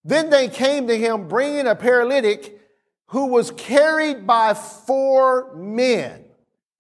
Then 0.04 0.30
they 0.30 0.50
came 0.50 0.88
to 0.88 0.98
him, 0.98 1.30
bringing 1.30 1.66
a 1.66 1.76
paralytic 1.76 2.60
who 3.08 3.28
was 3.28 3.52
carried 3.52 4.26
by 4.26 4.54
four 4.54 5.56
men. 5.56 6.26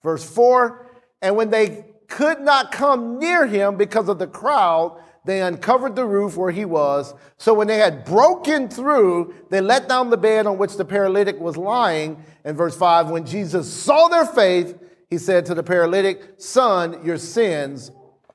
Verse 0.01 0.23
4 0.23 0.85
And 1.21 1.35
when 1.35 1.49
they 1.49 1.85
could 2.07 2.41
not 2.41 2.71
come 2.71 3.19
near 3.19 3.47
him 3.47 3.77
because 3.77 4.09
of 4.09 4.19
the 4.19 4.27
crowd, 4.27 4.99
they 5.25 5.41
uncovered 5.41 5.95
the 5.95 6.05
roof 6.05 6.35
where 6.35 6.51
he 6.51 6.65
was. 6.65 7.13
So 7.37 7.53
when 7.53 7.67
they 7.67 7.77
had 7.77 8.03
broken 8.03 8.67
through, 8.67 9.33
they 9.49 9.61
let 9.61 9.87
down 9.87 10.09
the 10.09 10.17
bed 10.17 10.45
on 10.45 10.57
which 10.57 10.75
the 10.75 10.85
paralytic 10.85 11.39
was 11.39 11.55
lying. 11.55 12.23
In 12.43 12.55
verse 12.55 12.75
5, 12.75 13.09
when 13.09 13.25
Jesus 13.25 13.71
saw 13.71 14.09
their 14.09 14.25
faith, 14.25 14.77
he 15.09 15.17
said 15.17 15.45
to 15.45 15.55
the 15.55 15.63
paralytic, 15.63 16.35
Son, 16.37 17.05
your 17.05 17.17
sins 17.17 17.91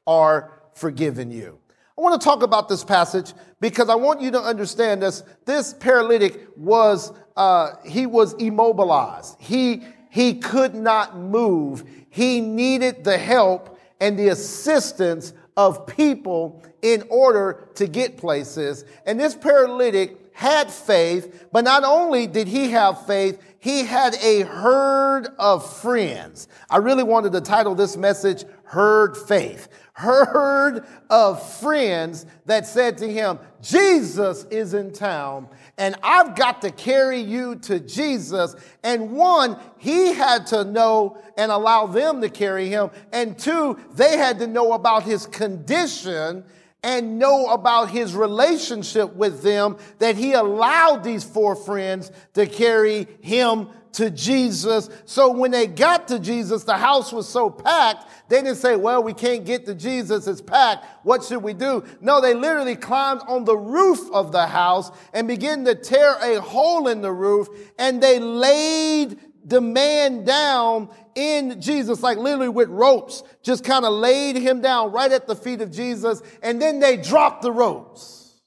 are 0.06 0.52
forgiven 0.74 1.30
you. 1.30 1.58
I 1.98 2.00
want 2.00 2.20
to 2.20 2.24
talk 2.24 2.44
about 2.44 2.68
this 2.68 2.84
passage 2.84 3.34
because 3.60 3.88
I 3.88 3.96
want 3.96 4.20
you 4.20 4.30
to 4.30 4.40
understand 4.40 5.02
this. 5.02 5.24
This 5.46 5.74
paralytic 5.74 6.46
was, 6.56 7.12
uh, 7.36 7.72
he 7.84 8.06
was 8.06 8.34
immobilized. 8.34 9.34
He, 9.40 9.82
he 10.08 10.34
could 10.34 10.76
not 10.76 11.18
move. 11.18 11.82
He 12.08 12.40
needed 12.40 13.02
the 13.02 13.18
help 13.18 13.80
and 14.00 14.16
the 14.16 14.28
assistance 14.28 15.32
of 15.56 15.88
people 15.88 16.62
in 16.82 17.02
order 17.10 17.68
to 17.74 17.88
get 17.88 18.16
places. 18.16 18.84
And 19.04 19.18
this 19.18 19.34
paralytic 19.34 20.27
had 20.38 20.70
faith, 20.70 21.48
but 21.50 21.64
not 21.64 21.82
only 21.82 22.28
did 22.28 22.46
he 22.46 22.70
have 22.70 23.04
faith, 23.08 23.42
he 23.58 23.82
had 23.82 24.14
a 24.22 24.42
herd 24.42 25.26
of 25.36 25.68
friends. 25.80 26.46
I 26.70 26.76
really 26.76 27.02
wanted 27.02 27.32
to 27.32 27.40
title 27.40 27.74
this 27.74 27.96
message 27.96 28.44
Herd 28.62 29.16
Faith. 29.16 29.66
Herd 29.94 30.86
of 31.10 31.42
friends 31.58 32.24
that 32.46 32.68
said 32.68 32.98
to 32.98 33.12
him, 33.12 33.40
Jesus 33.60 34.44
is 34.44 34.74
in 34.74 34.92
town 34.92 35.48
and 35.76 35.96
I've 36.04 36.36
got 36.36 36.62
to 36.62 36.70
carry 36.70 37.18
you 37.18 37.56
to 37.56 37.80
Jesus. 37.80 38.54
And 38.84 39.10
one, 39.10 39.58
he 39.76 40.12
had 40.12 40.46
to 40.48 40.62
know 40.62 41.18
and 41.36 41.50
allow 41.50 41.86
them 41.86 42.20
to 42.20 42.28
carry 42.28 42.68
him. 42.68 42.90
And 43.12 43.36
two, 43.36 43.76
they 43.94 44.16
had 44.16 44.38
to 44.38 44.46
know 44.46 44.74
about 44.74 45.02
his 45.02 45.26
condition 45.26 46.44
and 46.82 47.18
know 47.18 47.46
about 47.46 47.90
his 47.90 48.14
relationship 48.14 49.14
with 49.14 49.42
them 49.42 49.76
that 49.98 50.16
he 50.16 50.32
allowed 50.32 51.02
these 51.02 51.24
four 51.24 51.56
friends 51.56 52.12
to 52.34 52.46
carry 52.46 53.08
him 53.20 53.68
to 53.92 54.10
Jesus. 54.10 54.88
So 55.06 55.32
when 55.32 55.50
they 55.50 55.66
got 55.66 56.06
to 56.08 56.20
Jesus, 56.20 56.62
the 56.62 56.76
house 56.76 57.12
was 57.12 57.28
so 57.28 57.50
packed, 57.50 58.06
they 58.28 58.42
didn't 58.42 58.58
say, 58.58 58.76
well, 58.76 59.02
we 59.02 59.12
can't 59.12 59.44
get 59.44 59.66
to 59.66 59.74
Jesus, 59.74 60.28
it's 60.28 60.40
packed. 60.40 60.86
What 61.04 61.24
should 61.24 61.42
we 61.42 61.52
do? 61.52 61.82
No, 62.00 62.20
they 62.20 62.34
literally 62.34 62.76
climbed 62.76 63.22
on 63.26 63.44
the 63.44 63.56
roof 63.56 64.00
of 64.12 64.30
the 64.30 64.46
house 64.46 64.92
and 65.12 65.26
began 65.26 65.64
to 65.64 65.74
tear 65.74 66.16
a 66.22 66.40
hole 66.40 66.86
in 66.86 67.00
the 67.02 67.12
roof 67.12 67.48
and 67.78 68.00
they 68.00 68.20
laid 68.20 69.18
the 69.44 69.60
man 69.60 70.24
down 70.24 70.90
in 71.18 71.60
Jesus, 71.60 72.00
like 72.00 72.16
literally 72.16 72.48
with 72.48 72.68
ropes, 72.68 73.24
just 73.42 73.64
kind 73.64 73.84
of 73.84 73.92
laid 73.92 74.36
him 74.36 74.60
down 74.60 74.92
right 74.92 75.10
at 75.10 75.26
the 75.26 75.34
feet 75.34 75.60
of 75.60 75.72
Jesus, 75.72 76.22
and 76.42 76.62
then 76.62 76.78
they 76.78 76.96
dropped 76.96 77.42
the 77.42 77.50
ropes. 77.50 78.40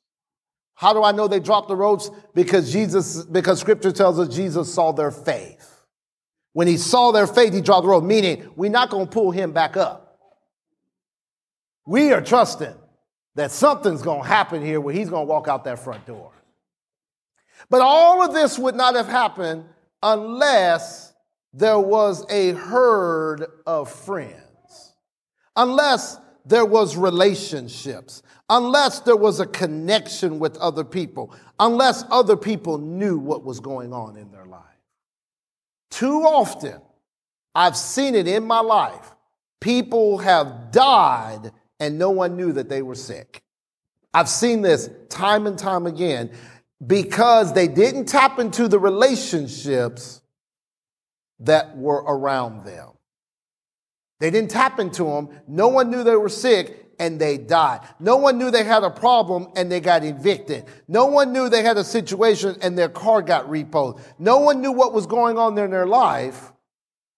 How 0.73 0.93
do 0.93 1.03
I 1.03 1.11
know 1.11 1.27
they 1.27 1.41
dropped 1.41 1.67
the 1.67 1.75
ropes? 1.75 2.09
Because 2.33 2.71
Jesus, 2.71 3.23
because 3.25 3.59
scripture 3.59 3.91
tells 3.91 4.17
us 4.17 4.33
Jesus 4.33 4.73
saw 4.73 4.93
their 4.93 5.11
faith. 5.11 5.85
When 6.53 6.65
he 6.65 6.77
saw 6.77 7.11
their 7.11 7.27
faith, 7.27 7.53
he 7.53 7.61
dropped 7.61 7.83
the 7.83 7.89
rope, 7.89 8.05
meaning 8.05 8.49
we're 8.55 8.71
not 8.71 8.89
going 8.89 9.05
to 9.05 9.11
pull 9.11 9.31
him 9.31 9.51
back 9.51 9.75
up. 9.75 10.17
We 11.85 12.13
are 12.13 12.21
trusting 12.21 12.73
that 13.35 13.51
something's 13.51 14.01
going 14.01 14.21
to 14.21 14.27
happen 14.27 14.65
here 14.65 14.79
where 14.79 14.93
he's 14.93 15.09
going 15.09 15.27
to 15.27 15.29
walk 15.29 15.47
out 15.47 15.65
that 15.65 15.79
front 15.79 16.05
door. 16.05 16.31
But 17.69 17.81
all 17.81 18.23
of 18.23 18.33
this 18.33 18.57
would 18.57 18.75
not 18.75 18.95
have 18.95 19.07
happened 19.07 19.65
unless 20.01 21.10
there 21.53 21.79
was 21.79 22.25
a 22.29 22.51
herd 22.51 23.45
of 23.65 23.91
friends, 23.91 24.93
unless 25.55 26.17
there 26.45 26.65
was 26.65 26.95
relationships, 26.95 28.23
unless 28.49 29.01
there 29.01 29.15
was 29.15 29.39
a 29.39 29.45
connection 29.45 30.39
with 30.39 30.57
other 30.57 30.83
people, 30.83 31.33
unless 31.59 32.03
other 32.09 32.37
people 32.37 32.77
knew 32.77 33.17
what 33.17 33.43
was 33.43 33.59
going 33.59 33.93
on 33.93 34.17
in 34.17 34.31
their 34.31 34.45
life. 34.45 34.61
Too 35.89 36.21
often, 36.21 36.81
I've 37.53 37.77
seen 37.77 38.15
it 38.15 38.27
in 38.27 38.45
my 38.45 38.61
life. 38.61 39.11
People 39.59 40.17
have 40.19 40.71
died 40.71 41.51
and 41.79 41.97
no 41.97 42.11
one 42.11 42.37
knew 42.37 42.53
that 42.53 42.69
they 42.69 42.81
were 42.81 42.95
sick. 42.95 43.43
I've 44.13 44.29
seen 44.29 44.61
this 44.61 44.89
time 45.09 45.47
and 45.47 45.57
time 45.57 45.85
again 45.85 46.31
because 46.85 47.53
they 47.53 47.67
didn't 47.67 48.05
tap 48.05 48.39
into 48.39 48.67
the 48.67 48.79
relationships 48.79 50.20
that 51.41 51.77
were 51.77 52.03
around 52.07 52.65
them. 52.65 52.89
They 54.19 54.29
didn't 54.29 54.51
tap 54.51 54.79
into 54.79 55.05
them. 55.05 55.29
No 55.47 55.67
one 55.67 55.89
knew 55.89 56.03
they 56.03 56.15
were 56.15 56.29
sick 56.29 56.91
and 56.99 57.19
they 57.19 57.37
died. 57.39 57.81
No 57.99 58.17
one 58.17 58.37
knew 58.37 58.51
they 58.51 58.63
had 58.63 58.83
a 58.83 58.91
problem 58.91 59.47
and 59.55 59.71
they 59.71 59.79
got 59.79 60.03
evicted. 60.03 60.65
No 60.87 61.07
one 61.07 61.33
knew 61.33 61.49
they 61.49 61.63
had 61.63 61.77
a 61.77 61.83
situation 61.83 62.55
and 62.61 62.77
their 62.77 62.89
car 62.89 63.23
got 63.23 63.47
repoed. 63.47 63.99
No 64.19 64.37
one 64.37 64.61
knew 64.61 64.71
what 64.71 64.93
was 64.93 65.07
going 65.07 65.39
on 65.39 65.57
in 65.57 65.71
their 65.71 65.87
life 65.87 66.51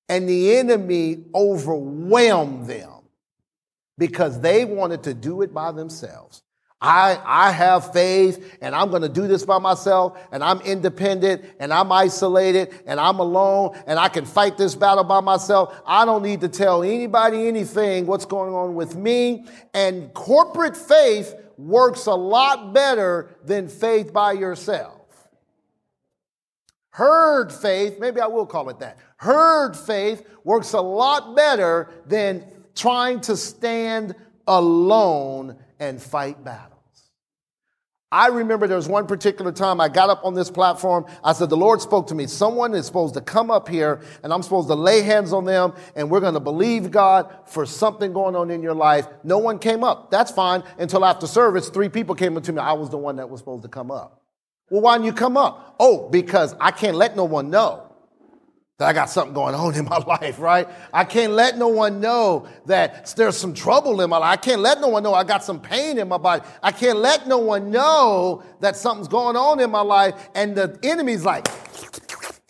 and 0.07 0.27
the 0.27 0.55
enemy 0.55 1.25
overwhelmed 1.35 2.67
them 2.67 2.91
because 3.97 4.39
they 4.39 4.63
wanted 4.63 5.03
to 5.03 5.13
do 5.13 5.41
it 5.41 5.53
by 5.53 5.71
themselves. 5.71 6.43
I, 6.83 7.17
I 7.23 7.51
have 7.51 7.93
faith 7.93 8.57
and 8.59 8.75
I'm 8.75 8.89
going 8.89 9.03
to 9.03 9.09
do 9.09 9.25
this 9.25 9.45
by 9.45 9.57
myself 9.57 10.19
and 10.33 10.43
I'm 10.43 10.59
independent 10.61 11.45
and 11.57 11.71
I'm 11.71 11.89
isolated 11.93 12.77
and 12.85 12.99
I'm 12.99 13.19
alone 13.19 13.81
and 13.87 13.97
I 13.97 14.09
can 14.09 14.25
fight 14.25 14.57
this 14.57 14.75
battle 14.75 15.05
by 15.05 15.21
myself. 15.21 15.81
I 15.85 16.03
don't 16.03 16.23
need 16.23 16.41
to 16.41 16.49
tell 16.49 16.83
anybody 16.83 17.47
anything 17.47 18.05
what's 18.05 18.25
going 18.25 18.53
on 18.53 18.75
with 18.75 18.97
me. 18.97 19.45
And 19.73 20.13
corporate 20.13 20.75
faith 20.75 21.33
works 21.57 22.05
a 22.05 22.13
lot 22.13 22.73
better 22.73 23.29
than 23.45 23.69
faith 23.69 24.11
by 24.11 24.33
yourself. 24.33 24.99
Herd 26.89 27.53
faith, 27.53 27.97
maybe 27.97 28.19
I 28.19 28.27
will 28.27 28.45
call 28.45 28.67
it 28.69 28.79
that. 28.79 28.97
Herd 29.15 29.77
faith 29.77 30.27
works 30.43 30.73
a 30.73 30.81
lot 30.81 31.33
better 31.33 31.89
than 32.07 32.43
trying 32.75 33.21
to 33.21 33.37
stand 33.37 34.15
alone 34.45 35.55
and 35.79 36.01
fight 36.01 36.43
battles. 36.43 36.72
I 38.13 38.27
remember 38.27 38.67
there 38.67 38.77
was 38.77 38.87
one 38.87 39.07
particular 39.07 39.51
time 39.51 39.81
I 39.81 39.89
got 39.89 40.11
up 40.11 40.23
on 40.23 40.35
this 40.35 40.51
platform. 40.51 41.07
I 41.23 41.33
said, 41.33 41.49
The 41.49 41.57
Lord 41.57 41.81
spoke 41.81 42.05
to 42.07 42.15
me. 42.15 42.27
Someone 42.27 42.75
is 42.75 42.85
supposed 42.85 43.15
to 43.15 43.21
come 43.21 43.49
up 43.49 43.67
here 43.67 44.01
and 44.21 44.31
I'm 44.31 44.43
supposed 44.43 44.67
to 44.67 44.75
lay 44.75 45.01
hands 45.01 45.33
on 45.33 45.45
them 45.45 45.73
and 45.95 46.11
we're 46.11 46.19
going 46.19 46.35
to 46.35 46.39
believe 46.39 46.91
God 46.91 47.35
for 47.47 47.65
something 47.65 48.13
going 48.13 48.35
on 48.35 48.51
in 48.51 48.61
your 48.61 48.75
life. 48.75 49.07
No 49.23 49.39
one 49.39 49.57
came 49.57 49.83
up. 49.83 50.11
That's 50.11 50.31
fine. 50.31 50.63
Until 50.77 51.03
after 51.03 51.25
service, 51.25 51.69
three 51.69 51.89
people 51.89 52.13
came 52.13 52.37
up 52.37 52.43
to 52.43 52.53
me. 52.53 52.59
I 52.59 52.73
was 52.73 52.91
the 52.91 52.99
one 52.99 53.15
that 53.15 53.31
was 53.31 53.39
supposed 53.39 53.63
to 53.63 53.69
come 53.69 53.89
up. 53.89 54.21
Well, 54.69 54.81
why 54.81 54.95
didn't 54.95 55.07
you 55.07 55.13
come 55.13 55.35
up? 55.35 55.75
Oh, 55.79 56.07
because 56.09 56.55
I 56.59 56.69
can't 56.69 56.95
let 56.95 57.15
no 57.15 57.23
one 57.23 57.49
know 57.49 57.82
that 58.79 58.87
I 58.87 58.93
got 58.93 59.09
something 59.09 59.33
going 59.33 59.55
on 59.55 59.75
in 59.75 59.85
my 59.85 59.97
life, 60.07 60.39
right? 60.39 60.67
I 60.91 61.03
can't 61.03 61.33
let 61.33 61.57
no 61.57 61.67
one 61.67 61.99
know 61.99 62.47
that 62.65 63.13
there's 63.15 63.37
some 63.37 63.53
trouble 63.53 64.01
in 64.01 64.09
my 64.09 64.17
life. 64.17 64.39
I 64.39 64.41
can't 64.41 64.61
let 64.61 64.81
no 64.81 64.87
one 64.87 65.03
know 65.03 65.13
I 65.13 65.23
got 65.23 65.43
some 65.43 65.59
pain 65.59 65.97
in 65.97 66.07
my 66.07 66.17
body. 66.17 66.43
I 66.61 66.71
can't 66.71 66.99
let 66.99 67.27
no 67.27 67.37
one 67.37 67.71
know 67.71 68.43
that 68.61 68.75
something's 68.75 69.07
going 69.07 69.35
on 69.35 69.59
in 69.59 69.69
my 69.69 69.81
life. 69.81 70.29
And 70.33 70.55
the 70.55 70.77
enemy's 70.83 71.23
like, 71.23 71.47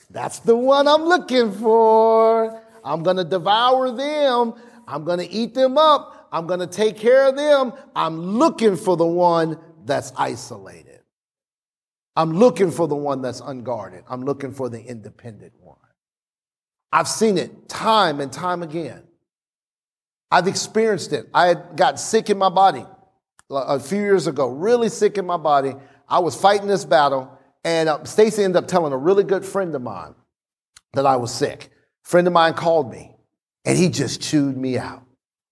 that's 0.09 0.39
the 0.39 0.55
one 0.55 0.87
I'm 0.87 1.03
looking 1.03 1.51
for. 1.51 2.61
I'm 2.83 3.03
going 3.03 3.17
to 3.17 3.23
devour 3.23 3.91
them. 3.91 4.53
I'm 4.87 5.03
going 5.03 5.19
to 5.19 5.29
eat 5.29 5.53
them 5.53 5.77
up. 5.77 6.27
I'm 6.31 6.47
going 6.47 6.59
to 6.59 6.67
take 6.67 6.97
care 6.97 7.27
of 7.27 7.35
them. 7.35 7.73
I'm 7.95 8.19
looking 8.37 8.75
for 8.75 8.97
the 8.97 9.05
one 9.05 9.59
that's 9.85 10.13
isolated. 10.17 11.01
I'm 12.15 12.33
looking 12.33 12.71
for 12.71 12.87
the 12.87 12.95
one 12.95 13.21
that's 13.21 13.39
unguarded. 13.39 14.03
I'm 14.07 14.23
looking 14.23 14.53
for 14.53 14.69
the 14.69 14.81
independent 14.81 15.53
one. 15.59 15.77
I've 16.93 17.07
seen 17.07 17.39
it 17.39 17.67
time 17.67 18.19
and 18.19 18.31
time 18.31 18.61
again. 18.61 19.01
I've 20.29 20.47
experienced 20.47 21.11
it. 21.11 21.27
I 21.33 21.55
got 21.55 21.99
sick 21.99 22.29
in 22.29 22.37
my 22.37 22.49
body 22.49 22.85
a 23.49 23.79
few 23.79 23.99
years 23.99 24.27
ago, 24.27 24.47
really 24.47 24.89
sick 24.89 25.17
in 25.17 25.25
my 25.25 25.37
body. 25.37 25.73
I 26.07 26.19
was 26.19 26.39
fighting 26.39 26.67
this 26.67 26.85
battle, 26.85 27.35
and 27.63 27.89
uh, 27.89 28.03
Stacy 28.03 28.43
ended 28.43 28.57
up 28.57 28.67
telling 28.67 28.93
a 28.93 28.97
really 28.97 29.23
good 29.23 29.43
friend 29.43 29.73
of 29.75 29.81
mine 29.81 30.13
that 30.93 31.07
I 31.07 31.15
was 31.15 31.33
sick. 31.33 31.71
A 32.05 32.07
friend 32.07 32.27
of 32.27 32.33
mine 32.33 32.53
called 32.53 32.91
me, 32.91 33.15
and 33.65 33.75
he 33.75 33.89
just 33.89 34.21
chewed 34.21 34.55
me 34.55 34.77
out. 34.77 35.03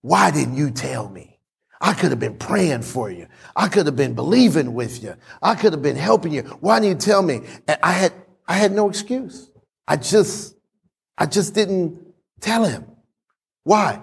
Why 0.01 0.29
didn't 0.29 0.57
you 0.57 0.69
tell 0.69 1.10
me? 1.10 1.39
I 1.79 1.93
could 1.93 2.12
have 2.12 2.19
been 2.19 2.38
praying 2.38 2.83
for 2.83 3.10
you. 3.10 3.25
I 3.55 3.67
could 3.67 3.88
have 3.88 3.95
been 3.95 4.13
believing 4.13 4.75
with 4.75 5.01
you. 5.01 5.15
I 5.41 5.55
could 5.55 5.74
have 5.74 5.81
been 5.81 5.95
helping 5.95 6.33
you. 6.33 6.43
Why 6.60 6.79
didn't 6.79 7.01
you 7.01 7.12
tell 7.12 7.24
me? 7.24 7.41
And 7.67 7.79
I 7.81 7.93
had, 7.93 8.13
I 8.48 8.53
had 8.53 8.71
no 8.74 8.88
excuse. 8.88 9.50
I 9.88 9.95
just, 9.98 10.55
I 11.22 11.28
just 11.28 11.54
didn't 11.54 12.00
tell 12.40 12.63
him. 12.63 12.84
Why? 13.63 14.01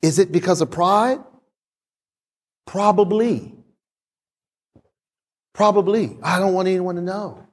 Is 0.00 0.18
it 0.18 0.32
because 0.32 0.62
of 0.62 0.70
pride? 0.70 1.18
Probably. 2.66 3.54
Probably. 5.52 6.16
I 6.22 6.38
don't 6.38 6.54
want 6.54 6.68
anyone 6.68 6.94
to 6.94 7.02
know. 7.02 7.46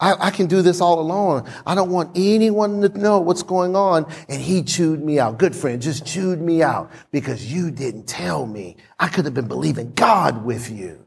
I, 0.00 0.26
I, 0.26 0.30
can 0.32 0.48
do 0.48 0.60
this 0.60 0.80
all 0.80 0.98
alone. 0.98 1.48
I 1.64 1.76
don't 1.76 1.90
want 1.90 2.10
anyone 2.16 2.80
to 2.80 2.88
know 2.88 3.20
what's 3.20 3.44
going 3.44 3.76
on. 3.76 4.12
And 4.28 4.42
he 4.42 4.64
chewed 4.64 5.00
me 5.00 5.20
out. 5.20 5.38
Good 5.38 5.54
friend, 5.54 5.80
just 5.80 6.04
chewed 6.04 6.40
me 6.40 6.64
out 6.64 6.90
because 7.12 7.52
you 7.52 7.70
didn't 7.70 8.08
tell 8.08 8.44
me. 8.44 8.74
I 8.98 9.06
could 9.06 9.24
have 9.24 9.34
been 9.34 9.46
believing 9.46 9.92
God 9.92 10.44
with 10.44 10.68
you. 10.68 11.06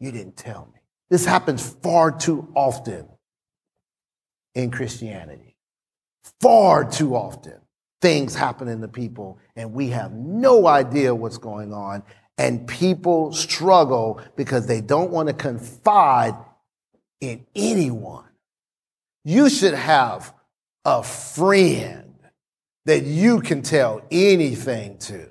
You 0.00 0.12
didn't 0.12 0.38
tell 0.38 0.70
me. 0.72 0.80
This 1.10 1.26
happens 1.26 1.76
far 1.82 2.10
too 2.10 2.50
often 2.54 3.06
in 4.56 4.70
Christianity. 4.70 5.54
Far 6.40 6.90
too 6.90 7.14
often, 7.14 7.60
things 8.00 8.34
happen 8.34 8.80
to 8.80 8.88
people 8.88 9.38
and 9.54 9.72
we 9.72 9.90
have 9.90 10.12
no 10.12 10.66
idea 10.66 11.14
what's 11.14 11.38
going 11.38 11.72
on. 11.72 12.02
And 12.38 12.66
people 12.66 13.32
struggle 13.32 14.20
because 14.34 14.66
they 14.66 14.80
don't 14.80 15.10
want 15.10 15.28
to 15.28 15.34
confide 15.34 16.34
in 17.20 17.46
anyone. 17.54 18.24
You 19.24 19.48
should 19.48 19.74
have 19.74 20.34
a 20.84 21.02
friend 21.02 22.14
that 22.86 23.04
you 23.04 23.40
can 23.40 23.62
tell 23.62 24.02
anything 24.10 24.98
to. 24.98 25.28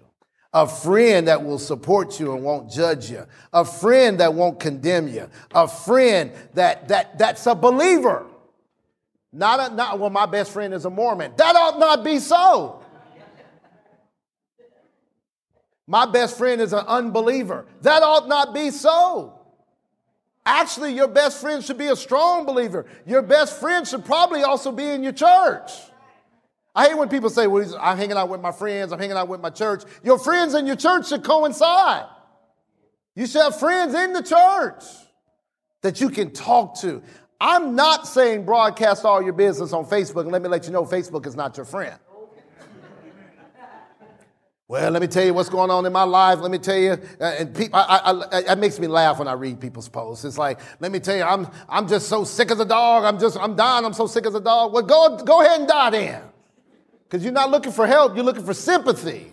A 0.53 0.67
friend 0.67 1.27
that 1.27 1.43
will 1.43 1.59
support 1.59 2.19
you 2.19 2.33
and 2.33 2.43
won't 2.43 2.71
judge 2.71 3.09
you. 3.09 3.25
A 3.53 3.65
friend 3.65 4.19
that 4.19 4.33
won't 4.33 4.59
condemn 4.59 5.07
you. 5.07 5.29
A 5.53 5.67
friend 5.67 6.31
that, 6.53 6.87
that, 6.87 7.17
that's 7.17 7.45
a 7.45 7.55
believer. 7.55 8.25
Not, 9.35 9.71
a, 9.71 9.75
not, 9.75 9.99
well, 9.99 10.09
my 10.09 10.25
best 10.25 10.53
friend 10.53 10.73
is 10.73 10.85
a 10.85 10.89
Mormon. 10.89 11.33
That 11.35 11.57
ought 11.57 11.77
not 11.77 12.05
be 12.05 12.19
so. 12.19 12.81
My 15.85 16.05
best 16.05 16.37
friend 16.37 16.61
is 16.61 16.71
an 16.71 16.85
unbeliever. 16.87 17.65
That 17.81 18.01
ought 18.01 18.29
not 18.29 18.53
be 18.53 18.71
so. 18.71 19.37
Actually, 20.45 20.93
your 20.93 21.09
best 21.09 21.41
friend 21.41 21.61
should 21.61 21.77
be 21.77 21.87
a 21.87 21.97
strong 21.97 22.45
believer. 22.45 22.85
Your 23.05 23.21
best 23.21 23.59
friend 23.59 23.85
should 23.85 24.05
probably 24.05 24.41
also 24.43 24.71
be 24.71 24.85
in 24.85 25.03
your 25.03 25.11
church. 25.11 25.69
I 26.73 26.87
hate 26.87 26.97
when 26.97 27.09
people 27.09 27.29
say, 27.29 27.45
well, 27.45 27.77
I'm 27.79 27.97
hanging 27.97 28.15
out 28.15 28.29
with 28.29 28.39
my 28.39 28.53
friends, 28.53 28.93
I'm 28.93 28.99
hanging 28.99 29.17
out 29.17 29.27
with 29.27 29.41
my 29.41 29.49
church. 29.49 29.83
Your 30.01 30.17
friends 30.17 30.53
and 30.53 30.65
your 30.65 30.77
church 30.77 31.09
should 31.09 31.25
coincide. 31.25 32.05
You 33.15 33.27
should 33.27 33.41
have 33.41 33.59
friends 33.59 33.93
in 33.95 34.13
the 34.13 34.23
church 34.23 34.83
that 35.81 35.99
you 35.99 36.09
can 36.09 36.31
talk 36.31 36.79
to. 36.81 37.03
I'm 37.47 37.75
not 37.75 38.07
saying 38.07 38.43
broadcast 38.43 39.05
all 39.05 39.21
your 39.21 39.33
business 39.33 39.71
on 39.71 39.85
Facebook, 39.85 40.23
and 40.23 40.31
let 40.31 40.41
me 40.41 40.49
let 40.49 40.65
you 40.65 40.71
know 40.71 40.83
Facebook 40.83 41.27
is 41.27 41.35
not 41.35 41.55
your 41.55 41.65
friend. 41.67 41.93
Well, 44.67 44.89
let 44.89 44.99
me 44.99 45.07
tell 45.07 45.23
you 45.23 45.31
what's 45.31 45.47
going 45.47 45.69
on 45.69 45.85
in 45.85 45.93
my 45.93 46.05
life. 46.05 46.39
Let 46.39 46.49
me 46.49 46.57
tell 46.57 46.75
you, 46.75 46.93
uh, 47.21 47.23
and 47.23 47.55
people, 47.55 47.77
I, 47.77 48.01
I, 48.03 48.11
I, 48.11 48.53
it 48.53 48.57
makes 48.57 48.79
me 48.79 48.87
laugh 48.87 49.19
when 49.19 49.27
I 49.27 49.33
read 49.33 49.61
people's 49.61 49.87
posts. 49.87 50.25
It's 50.25 50.39
like, 50.39 50.59
let 50.79 50.91
me 50.91 50.99
tell 50.99 51.15
you, 51.15 51.21
I'm, 51.21 51.47
I'm 51.69 51.87
just 51.87 52.09
so 52.09 52.23
sick 52.23 52.49
as 52.49 52.59
a 52.59 52.65
dog. 52.65 53.03
I'm 53.03 53.19
just, 53.19 53.37
I'm 53.37 53.55
dying. 53.55 53.85
I'm 53.85 53.93
so 53.93 54.07
sick 54.07 54.25
as 54.25 54.33
a 54.33 54.41
dog. 54.41 54.73
Well, 54.73 54.81
go, 54.81 55.15
go 55.17 55.41
ahead 55.45 55.59
and 55.59 55.69
die 55.69 55.89
then, 55.91 56.23
because 57.03 57.23
you're 57.23 57.31
not 57.31 57.51
looking 57.51 57.73
for 57.73 57.85
help. 57.85 58.15
You're 58.15 58.25
looking 58.25 58.43
for 58.43 58.55
sympathy. 58.55 59.31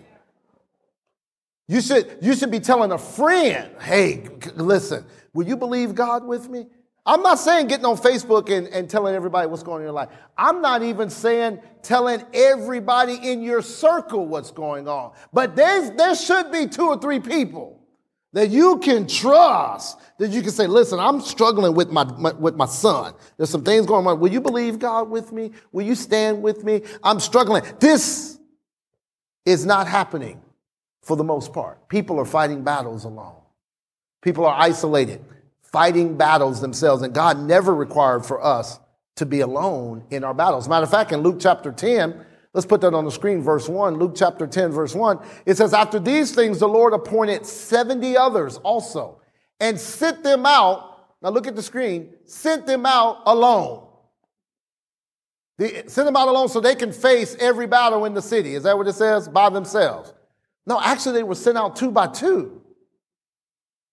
You 1.66 1.80
should, 1.80 2.18
you 2.20 2.34
should 2.34 2.50
be 2.50 2.60
telling 2.60 2.92
a 2.92 2.98
friend, 2.98 3.70
hey, 3.80 4.28
listen, 4.54 5.06
will 5.32 5.46
you 5.46 5.56
believe 5.56 5.94
God 5.94 6.26
with 6.26 6.50
me? 6.50 6.66
I'm 7.04 7.22
not 7.22 7.38
saying 7.38 7.66
getting 7.66 7.84
on 7.84 7.96
Facebook 7.96 8.48
and, 8.48 8.68
and 8.68 8.88
telling 8.88 9.14
everybody 9.14 9.48
what's 9.48 9.64
going 9.64 9.76
on 9.76 9.80
in 9.80 9.86
your 9.86 9.92
life. 9.92 10.10
I'm 10.38 10.62
not 10.62 10.82
even 10.84 11.10
saying 11.10 11.60
telling 11.82 12.24
everybody 12.32 13.14
in 13.14 13.42
your 13.42 13.60
circle 13.60 14.26
what's 14.26 14.52
going 14.52 14.86
on. 14.86 15.12
But 15.32 15.56
there's, 15.56 15.90
there 15.92 16.14
should 16.14 16.52
be 16.52 16.68
two 16.68 16.86
or 16.86 16.98
three 16.98 17.18
people 17.18 17.80
that 18.34 18.50
you 18.50 18.78
can 18.78 19.08
trust, 19.08 19.98
that 20.18 20.30
you 20.30 20.42
can 20.42 20.52
say, 20.52 20.68
listen, 20.68 21.00
I'm 21.00 21.20
struggling 21.20 21.74
with 21.74 21.90
my, 21.90 22.04
my, 22.04 22.32
with 22.32 22.54
my 22.54 22.66
son. 22.66 23.14
There's 23.36 23.50
some 23.50 23.64
things 23.64 23.84
going 23.84 24.06
on. 24.06 24.20
Will 24.20 24.32
you 24.32 24.40
believe 24.40 24.78
God 24.78 25.10
with 25.10 25.32
me? 25.32 25.50
Will 25.72 25.84
you 25.84 25.96
stand 25.96 26.40
with 26.40 26.62
me? 26.62 26.82
I'm 27.02 27.18
struggling. 27.18 27.64
This 27.80 28.38
is 29.44 29.66
not 29.66 29.88
happening 29.88 30.40
for 31.02 31.16
the 31.16 31.24
most 31.24 31.52
part. 31.52 31.88
People 31.88 32.20
are 32.20 32.24
fighting 32.24 32.62
battles 32.62 33.04
alone. 33.04 33.34
People 34.22 34.46
are 34.46 34.56
isolated 34.56 35.22
fighting 35.72 36.16
battles 36.16 36.60
themselves. 36.60 37.02
And 37.02 37.14
God 37.14 37.38
never 37.38 37.74
required 37.74 38.24
for 38.24 38.44
us 38.44 38.78
to 39.16 39.26
be 39.26 39.40
alone 39.40 40.04
in 40.10 40.22
our 40.22 40.34
battles. 40.34 40.68
Matter 40.68 40.84
of 40.84 40.90
fact, 40.90 41.12
in 41.12 41.20
Luke 41.20 41.38
chapter 41.40 41.72
10, 41.72 42.24
let's 42.52 42.66
put 42.66 42.80
that 42.82 42.94
on 42.94 43.04
the 43.04 43.10
screen, 43.10 43.42
verse 43.42 43.68
1. 43.68 43.96
Luke 43.96 44.12
chapter 44.14 44.46
10, 44.46 44.70
verse 44.70 44.94
1. 44.94 45.18
It 45.46 45.56
says, 45.56 45.74
After 45.74 45.98
these 45.98 46.34
things, 46.34 46.58
the 46.58 46.68
Lord 46.68 46.92
appointed 46.92 47.46
70 47.46 48.16
others 48.16 48.58
also 48.58 49.20
and 49.60 49.78
sent 49.78 50.22
them 50.22 50.46
out. 50.46 51.08
Now 51.22 51.30
look 51.30 51.46
at 51.46 51.56
the 51.56 51.62
screen, 51.62 52.14
sent 52.24 52.66
them 52.66 52.84
out 52.86 53.22
alone. 53.26 53.88
The, 55.58 55.84
send 55.86 56.08
them 56.08 56.16
out 56.16 56.28
alone 56.28 56.48
so 56.48 56.60
they 56.60 56.74
can 56.74 56.92
face 56.92 57.36
every 57.38 57.66
battle 57.66 58.04
in 58.04 58.14
the 58.14 58.22
city. 58.22 58.54
Is 58.54 58.64
that 58.64 58.76
what 58.76 58.88
it 58.88 58.94
says? 58.94 59.28
By 59.28 59.50
themselves. 59.50 60.12
No, 60.66 60.80
actually, 60.80 61.14
they 61.14 61.22
were 61.22 61.34
sent 61.34 61.58
out 61.58 61.76
two 61.76 61.90
by 61.90 62.06
two 62.06 62.61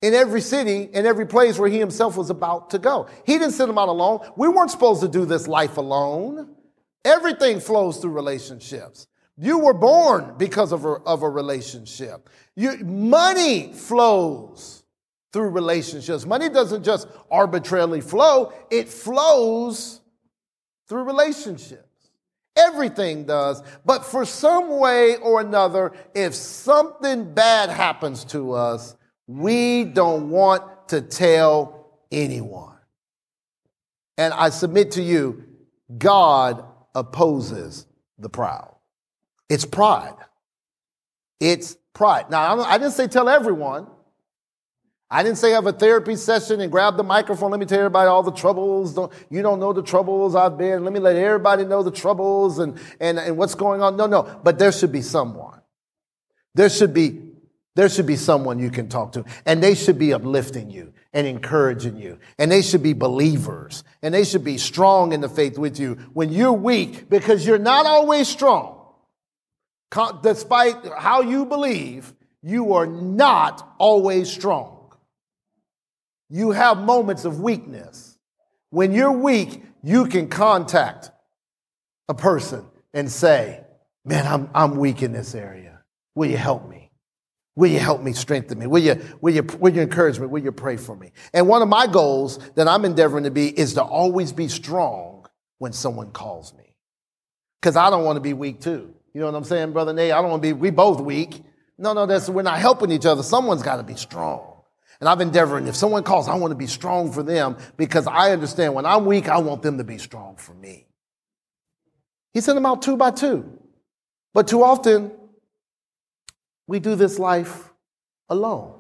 in 0.02 0.14
every 0.14 0.42
city, 0.42 0.90
in 0.94 1.06
every 1.06 1.26
place 1.26 1.60
where 1.60 1.70
he 1.70 1.78
himself 1.78 2.16
was 2.16 2.30
about 2.30 2.70
to 2.72 2.80
go. 2.80 3.08
He 3.26 3.34
didn't 3.34 3.52
send 3.52 3.70
them 3.70 3.78
out 3.78 3.90
alone. 3.90 4.20
We 4.36 4.48
weren't 4.48 4.72
supposed 4.72 5.02
to 5.02 5.08
do 5.08 5.26
this 5.26 5.48
life 5.48 5.78
alone. 5.78 6.56
Everything 7.04 7.60
flows 7.60 7.98
through 7.98 8.12
relationships. 8.12 9.08
You 9.38 9.60
were 9.60 9.74
born 9.74 10.36
because 10.38 10.72
of 10.72 10.86
a, 10.86 10.90
of 10.90 11.24
a 11.24 11.30
relationship. 11.30 12.30
You, 12.56 12.78
money 12.80 13.72
flows 13.74 14.84
through 15.32 15.50
relationships. 15.50 16.26
Money 16.26 16.50
doesn't 16.50 16.84
just 16.84 17.08
arbitrarily 17.32 18.02
flow, 18.02 18.54
it 18.70 18.90
flows 18.90 20.02
through 20.88 21.04
relationships. 21.04 21.86
Everything 22.56 23.26
does. 23.26 23.64
But 23.86 24.04
for 24.04 24.26
some 24.26 24.80
way 24.80 25.16
or 25.18 25.40
another, 25.40 25.94
if 26.14 26.34
something 26.34 27.34
bad 27.34 27.70
happens 27.70 28.26
to 28.26 28.52
us, 28.54 28.98
we 29.30 29.84
don't 29.84 30.32
want 30.32 30.88
to 30.88 31.02
tell 31.02 31.92
anyone. 32.12 32.76
And 34.18 34.34
I 34.34 34.50
submit 34.50 34.94
to 34.94 35.04
you, 35.04 35.44
God 35.96 36.66
opposes 36.96 37.86
the 38.18 38.28
proud. 38.28 38.74
It's 39.48 39.66
pride. 39.66 40.16
It's 41.40 41.78
pride. 41.94 42.32
Now, 42.32 42.60
I 42.62 42.80
didn't 42.80 42.94
say 42.94 43.08
tell 43.08 43.30
everyone. 43.30 43.86
I 45.12 45.22
didn't 45.22 45.38
say 45.38 45.52
have 45.52 45.68
a 45.68 45.74
therapy 45.74 46.16
session 46.16 46.60
and 46.60 46.72
grab 46.72 46.98
the 46.98 47.04
microphone. 47.04 47.52
Let 47.52 47.60
me 47.60 47.68
tell 47.68 47.78
everybody 47.78 48.08
all 48.08 48.24
the 48.24 48.32
troubles. 48.32 48.96
Don't, 48.96 49.14
you 49.30 49.44
don't 49.44 49.60
know 49.60 49.74
the 49.74 49.84
troubles 49.84 50.34
I've 50.34 50.58
been. 50.58 50.84
Let 50.84 50.92
me 50.92 51.00
let 51.00 51.16
everybody 51.16 51.66
know 51.66 51.84
the 51.84 51.92
troubles 51.92 52.58
and, 52.58 52.80
and, 53.00 53.20
and 53.20 53.38
what's 53.38 53.54
going 53.54 53.84
on. 53.84 53.96
No, 53.96 54.08
no. 54.08 54.40
But 54.44 54.58
there 54.58 54.72
should 54.72 54.92
be 54.92 55.04
someone. 55.04 55.62
There 56.56 56.70
should 56.70 56.96
be, 56.96 57.29
there 57.80 57.90
should 57.90 58.06
be 58.06 58.18
someone 58.18 58.60
you 58.60 58.70
can 58.70 58.90
talk 58.90 59.14
to. 59.14 59.24
And 59.46 59.64
they 59.64 59.74
should 59.74 59.98
be 59.98 60.14
uplifting 60.14 60.70
you 60.70 60.94
and 61.14 61.26
encouraging 61.26 61.98
you. 61.98 62.20
And 62.38 62.52
they 62.52 62.62
should 62.62 62.84
be 62.84 62.94
believers. 62.94 63.84
And 64.02 64.14
they 64.14 64.26
should 64.26 64.44
be 64.44 64.58
strong 64.58 65.14
in 65.14 65.22
the 65.22 65.30
faith 65.30 65.58
with 65.58 65.80
you 65.80 65.96
when 66.14 66.32
you're 66.32 66.54
weak 66.54 67.10
because 67.10 67.46
you're 67.46 67.58
not 67.58 67.86
always 67.86 68.28
strong. 68.28 68.76
Despite 70.22 70.76
how 70.98 71.22
you 71.22 71.46
believe, 71.46 72.14
you 72.42 72.74
are 72.74 72.86
not 72.86 73.76
always 73.80 74.32
strong 74.32 74.80
you 76.30 76.52
have 76.52 76.78
moments 76.78 77.26
of 77.26 77.42
weakness. 77.42 78.18
When 78.70 78.92
you're 78.94 79.12
weak, 79.12 79.64
you 79.84 80.06
can 80.06 80.30
contact 80.30 81.10
a 82.08 82.14
person 82.14 82.66
and 82.94 83.12
say, 83.12 83.64
Man, 84.06 84.26
I'm, 84.26 84.50
I'm 84.56 84.78
weak 84.78 85.04
in 85.04 85.12
this 85.12 85.36
area. 85.36 85.82
Will 86.16 86.30
you 86.30 86.38
help 86.38 86.70
me? 86.70 86.89
Will 87.60 87.70
you 87.70 87.80
help 87.80 88.02
me 88.02 88.14
strengthen 88.14 88.58
me? 88.58 88.68
Will 88.68 88.80
you, 88.82 89.02
will, 89.20 89.34
you, 89.36 89.44
will 89.60 89.76
you 89.76 89.82
encourage 89.82 90.18
me? 90.18 90.28
Will 90.28 90.42
you 90.42 90.54
pray 90.54 90.78
for 90.78 90.96
me? 90.96 91.12
And 91.34 91.46
one 91.46 91.62
of 91.62 91.68
my 91.68 91.88
goals 91.88 92.40
that 92.56 92.70
I'm 92.70 92.86
endeavoring 92.86 93.26
to 93.26 93.32
be 93.32 93.50
is 93.50 93.74
to 93.74 93.84
always 93.84 94.32
be 94.32 94.48
strong 94.48 95.28
when 95.58 95.74
someone 95.74 96.12
calls 96.12 96.54
me. 96.54 96.74
Because 97.60 97.76
I 97.76 97.90
don't 97.90 98.06
want 98.06 98.16
to 98.16 98.22
be 98.22 98.32
weak 98.32 98.62
too. 98.62 98.94
You 99.14 99.20
know 99.20 99.26
what 99.26 99.36
I'm 99.36 99.44
saying, 99.44 99.74
Brother 99.74 99.92
Nate? 99.92 100.14
I 100.14 100.22
don't 100.22 100.32
want 100.32 100.42
to 100.42 100.48
be, 100.48 100.54
we 100.54 100.70
both 100.70 101.02
weak. 101.02 101.44
No, 101.78 101.92
no, 101.92 102.06
that's, 102.06 102.30
we're 102.30 102.44
not 102.44 102.60
helping 102.60 102.94
each 102.94 103.06
other. 103.06 103.24
Someone's 103.24 103.62
got 103.62 103.76
to 103.76 103.84
be 103.84 103.96
strong. 103.96 104.62
And 105.02 105.10
I've 105.10 105.20
endeavoring, 105.20 105.68
if 105.68 105.76
someone 105.76 106.04
calls, 106.04 106.30
I 106.30 106.36
want 106.36 106.52
to 106.52 106.58
be 106.58 106.68
strong 106.68 107.12
for 107.12 107.24
them 107.24 107.58
because 107.76 108.08
I 108.08 108.32
understand 108.32 108.74
when 108.74 108.86
I'm 108.86 109.06
weak, 109.06 109.28
I 109.28 109.40
want 109.40 109.64
them 109.64 109.80
to 109.80 109.84
be 109.84 109.98
strong 109.98 110.38
for 110.38 110.54
me. 110.54 110.88
He 112.32 112.40
sent 112.40 112.56
them 112.56 112.66
out 112.66 112.82
two 112.82 112.96
by 112.96 113.12
two. 113.12 113.60
But 114.34 114.48
too 114.48 114.64
often, 114.64 115.12
we 116.70 116.80
do 116.80 116.94
this 116.94 117.18
life 117.18 117.74
alone, 118.30 118.76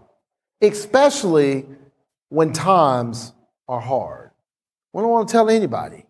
especially 0.61 1.65
when 2.29 2.53
times 2.53 3.33
are 3.67 3.79
hard. 3.79 4.29
We 4.93 5.01
don't 5.01 5.09
want 5.09 5.27
to 5.27 5.31
tell 5.31 5.49
anybody 5.49 6.05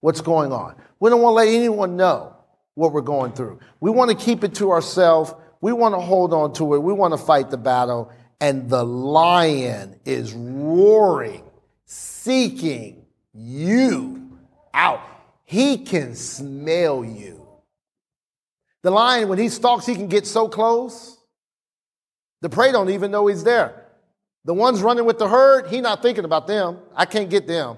what's 0.00 0.22
going 0.22 0.52
on. 0.52 0.74
We 1.00 1.10
don't 1.10 1.20
want 1.20 1.34
to 1.34 1.36
let 1.36 1.48
anyone 1.48 1.96
know 1.96 2.34
what 2.76 2.94
we're 2.94 3.02
going 3.02 3.32
through. 3.32 3.60
We 3.78 3.90
want 3.90 4.10
to 4.10 4.16
keep 4.16 4.42
it 4.42 4.54
to 4.54 4.70
ourselves. 4.70 5.34
We 5.60 5.74
want 5.74 5.94
to 5.94 6.00
hold 6.00 6.32
on 6.32 6.54
to 6.54 6.74
it. 6.74 6.78
We 6.78 6.94
want 6.94 7.12
to 7.12 7.18
fight 7.18 7.50
the 7.50 7.58
battle 7.58 8.10
and 8.40 8.70
the 8.70 8.82
lion 8.82 10.00
is 10.06 10.32
roaring, 10.32 11.44
seeking 11.84 13.04
you 13.34 14.38
out. 14.72 15.02
He 15.44 15.76
can 15.76 16.14
smell 16.14 17.04
you. 17.04 17.41
The 18.82 18.90
lion, 18.90 19.28
when 19.28 19.38
he 19.38 19.48
stalks, 19.48 19.86
he 19.86 19.94
can 19.94 20.08
get 20.08 20.26
so 20.26 20.48
close. 20.48 21.18
The 22.40 22.48
prey 22.48 22.72
don't 22.72 22.90
even 22.90 23.10
know 23.10 23.26
he's 23.28 23.44
there. 23.44 23.86
The 24.44 24.54
ones 24.54 24.82
running 24.82 25.04
with 25.04 25.18
the 25.18 25.28
herd, 25.28 25.68
he 25.68 25.80
not 25.80 26.02
thinking 26.02 26.24
about 26.24 26.48
them. 26.48 26.78
I 26.96 27.06
can't 27.06 27.30
get 27.30 27.46
them. 27.46 27.76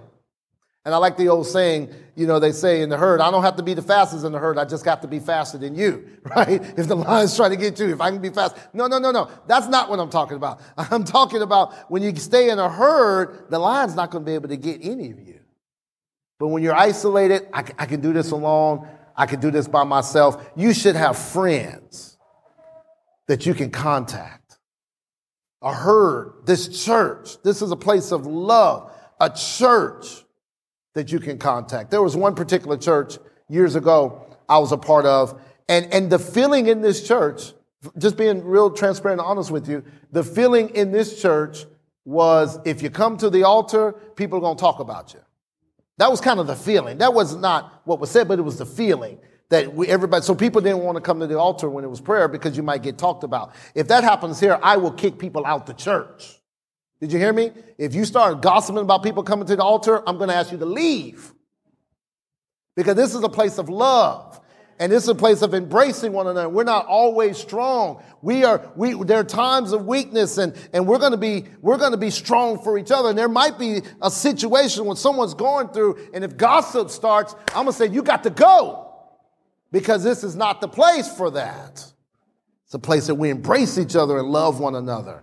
And 0.87 0.95
I 0.95 0.99
like 0.99 1.17
the 1.17 1.29
old 1.29 1.47
saying, 1.47 1.91
you 2.15 2.27
know, 2.27 2.39
they 2.39 2.53
say 2.53 2.83
in 2.83 2.91
the 2.91 2.97
herd, 2.97 3.21
I 3.21 3.31
don't 3.31 3.43
have 3.43 3.57
to 3.57 3.63
be 3.63 3.73
the 3.73 3.83
fastest 3.83 4.25
in 4.25 4.33
the 4.33 4.39
herd. 4.39 4.59
I 4.59 4.65
just 4.67 4.85
got 4.85 5.01
to 5.03 5.09
be 5.09 5.19
faster 5.19 5.57
than 5.57 5.75
you, 5.75 6.07
right? 6.37 6.63
If 6.79 6.89
the 6.89 6.95
lion's 6.95 7.35
trying 7.37 7.51
to 7.51 7.57
get 7.57 7.79
you, 7.79 7.91
if 7.93 8.01
I 8.01 8.11
can 8.11 8.21
be 8.21 8.31
fast. 8.31 8.57
No, 8.75 8.87
no, 8.87 8.99
no, 8.99 9.11
no. 9.11 9.31
That's 9.47 9.67
not 9.69 9.89
what 9.89 9.99
I'm 9.99 10.11
talking 10.11 10.37
about. 10.37 10.61
I'm 10.77 11.05
talking 11.05 11.43
about 11.43 11.91
when 11.91 12.03
you 12.03 12.15
stay 12.17 12.51
in 12.51 12.59
a 12.59 12.69
herd, 12.69 13.51
the 13.51 13.59
lion's 13.59 13.95
not 13.95 14.11
going 14.11 14.25
to 14.25 14.31
be 14.31 14.35
able 14.35 14.49
to 14.49 14.57
get 14.57 14.81
any 14.83 15.11
of 15.11 15.21
you. 15.21 15.41
But 16.39 16.49
when 16.49 16.63
you're 16.63 16.75
isolated, 16.75 17.49
I, 17.53 17.65
I 17.79 17.87
can 17.87 18.01
do 18.01 18.13
this 18.13 18.31
alone. 18.31 18.87
I 19.17 19.27
can 19.27 19.41
do 19.41 19.51
this 19.51 19.69
by 19.69 19.85
myself. 19.85 20.51
You 20.57 20.73
should 20.73 20.97
have 20.97 21.17
friends 21.19 22.19
that 23.27 23.47
you 23.47 23.55
can 23.55 23.71
contact. 23.71 24.59
A 25.63 25.73
herd, 25.73 26.43
this 26.45 26.85
church, 26.85 27.43
this 27.43 27.63
is 27.63 27.71
a 27.71 27.77
place 27.77 28.13
of 28.13 28.27
love, 28.27 28.93
a 29.21 29.31
church 29.31 30.25
that 30.95 31.11
you 31.11 31.19
can 31.19 31.39
contact. 31.39 31.91
There 31.91 32.03
was 32.03 32.17
one 32.17 32.35
particular 32.35 32.77
church 32.77 33.19
years 33.49 33.75
ago 33.75 34.27
I 34.49 34.59
was 34.59 34.73
a 34.73 34.77
part 34.77 35.07
of, 35.07 35.41
and, 35.69 35.93
and 35.93 36.11
the 36.11 36.19
feeling 36.19 36.67
in 36.67 36.83
this 36.83 37.07
church, 37.07 37.53
just 37.99 38.17
being 38.17 38.45
real 38.45 38.71
transparent 38.71 39.21
and 39.21 39.27
honest 39.27 39.51
with 39.51 39.69
you, 39.69 39.83
the 40.13 40.23
feeling 40.23 40.69
in 40.71 40.93
this 40.93 41.21
church 41.21 41.65
was 42.05 42.59
if 42.65 42.83
you 42.83 42.91
come 42.91 43.17
to 43.17 43.31
the 43.31 43.45
altar, 43.45 43.93
people 44.17 44.39
are 44.39 44.41
going 44.43 44.57
to 44.57 44.61
talk 44.61 44.81
about 44.81 45.15
you. 45.15 45.21
That 45.99 46.11
was 46.11 46.21
kind 46.21 46.41
of 46.41 46.47
the 46.47 46.57
feeling. 46.57 46.99
That 46.99 47.15
was 47.15 47.37
not 47.37 47.83
what 47.85 48.01
was 48.01 48.11
said, 48.11 48.27
but 48.27 48.39
it 48.39 48.43
was 48.43 48.59
the 48.59 48.67
feeling 48.67 49.19
that 49.51 49.75
we, 49.75 49.87
everybody, 49.89 50.25
so 50.25 50.35
people 50.35 50.61
didn't 50.61 50.81
want 50.81 50.97
to 50.97 51.01
come 51.01 51.21
to 51.21 51.27
the 51.27 51.39
altar 51.39 51.69
when 51.69 51.85
it 51.85 51.89
was 51.89 52.01
prayer 52.01 52.29
because 52.29 52.57
you 52.57 52.63
might 52.63 52.83
get 52.83 52.99
talked 52.99 53.25
about. 53.25 53.55
If 53.75 53.89
that 53.89 54.03
happens 54.03 54.41
here, 54.41 54.59
I 54.63 54.77
will 54.77 54.91
kick 54.91 55.19
people 55.19 55.47
out 55.47 55.67
the 55.67 55.75
church. 55.75 56.41
Did 57.01 57.13
you 57.13 57.19
hear 57.19 57.33
me? 57.33 57.53
If 57.79 57.95
you 57.95 58.05
start 58.05 58.41
gossiping 58.41 58.83
about 58.83 59.03
people 59.03 59.23
coming 59.23 59.47
to 59.47 59.57
the 59.57 59.63
altar, 59.63 60.03
I'm 60.09 60.17
going 60.17 60.31
to 60.31 60.35
ask 60.35 60.51
you 60.51 60.59
to 60.59 60.65
leave. 60.65 61.33
Because 62.77 62.97
this 62.97 63.15
is 63.15 63.23
a 63.23 63.29
place 63.29 63.59
of 63.59 63.69
love. 63.69 64.41
And 64.79 64.93
is 64.93 65.09
a 65.09 65.15
place 65.15 65.43
of 65.43 65.55
embracing 65.55 66.13
one 66.13 66.27
another. 66.27 66.49
We're 66.49 66.65
not 66.65 66.87
always 66.87 67.39
strong. 67.39 68.03
We 68.23 68.45
are, 68.45 68.73
we, 68.75 68.95
there 69.05 69.21
are 69.21 69.25
times 69.25 69.73
of 69.73 69.87
weakness 69.87 70.39
and, 70.39 70.55
and 70.73 70.87
we're 70.87 70.99
going 70.99 71.13
to 71.13 71.17
be, 71.17 71.45
we're 71.63 71.79
going 71.79 71.93
to 71.93 71.99
be 71.99 72.11
strong 72.11 72.61
for 72.63 72.77
each 72.77 72.91
other. 72.91 73.09
And 73.11 73.19
there 73.19 73.29
might 73.29 73.59
be 73.59 73.83
a 74.03 74.11
situation 74.11 74.85
when 74.85 74.97
someone's 74.97 75.35
going 75.35 75.69
through 75.69 76.09
and 76.13 76.25
if 76.25 76.37
gossip 76.37 76.91
starts, 76.91 77.35
I'm 77.49 77.65
going 77.65 77.67
to 77.69 77.73
say, 77.73 77.87
you 77.87 78.03
got 78.03 78.25
to 78.25 78.31
go 78.31 78.93
because 79.71 80.03
this 80.03 80.25
is 80.25 80.35
not 80.35 80.61
the 80.61 80.69
place 80.69 81.09
for 81.17 81.31
that. 81.33 81.93
It's 82.65 82.75
a 82.75 82.79
place 82.79 83.07
that 83.07 83.15
we 83.15 83.31
embrace 83.31 83.79
each 83.79 83.95
other 83.95 84.19
and 84.19 84.29
love 84.29 84.59
one 84.59 84.75
another. 84.75 85.23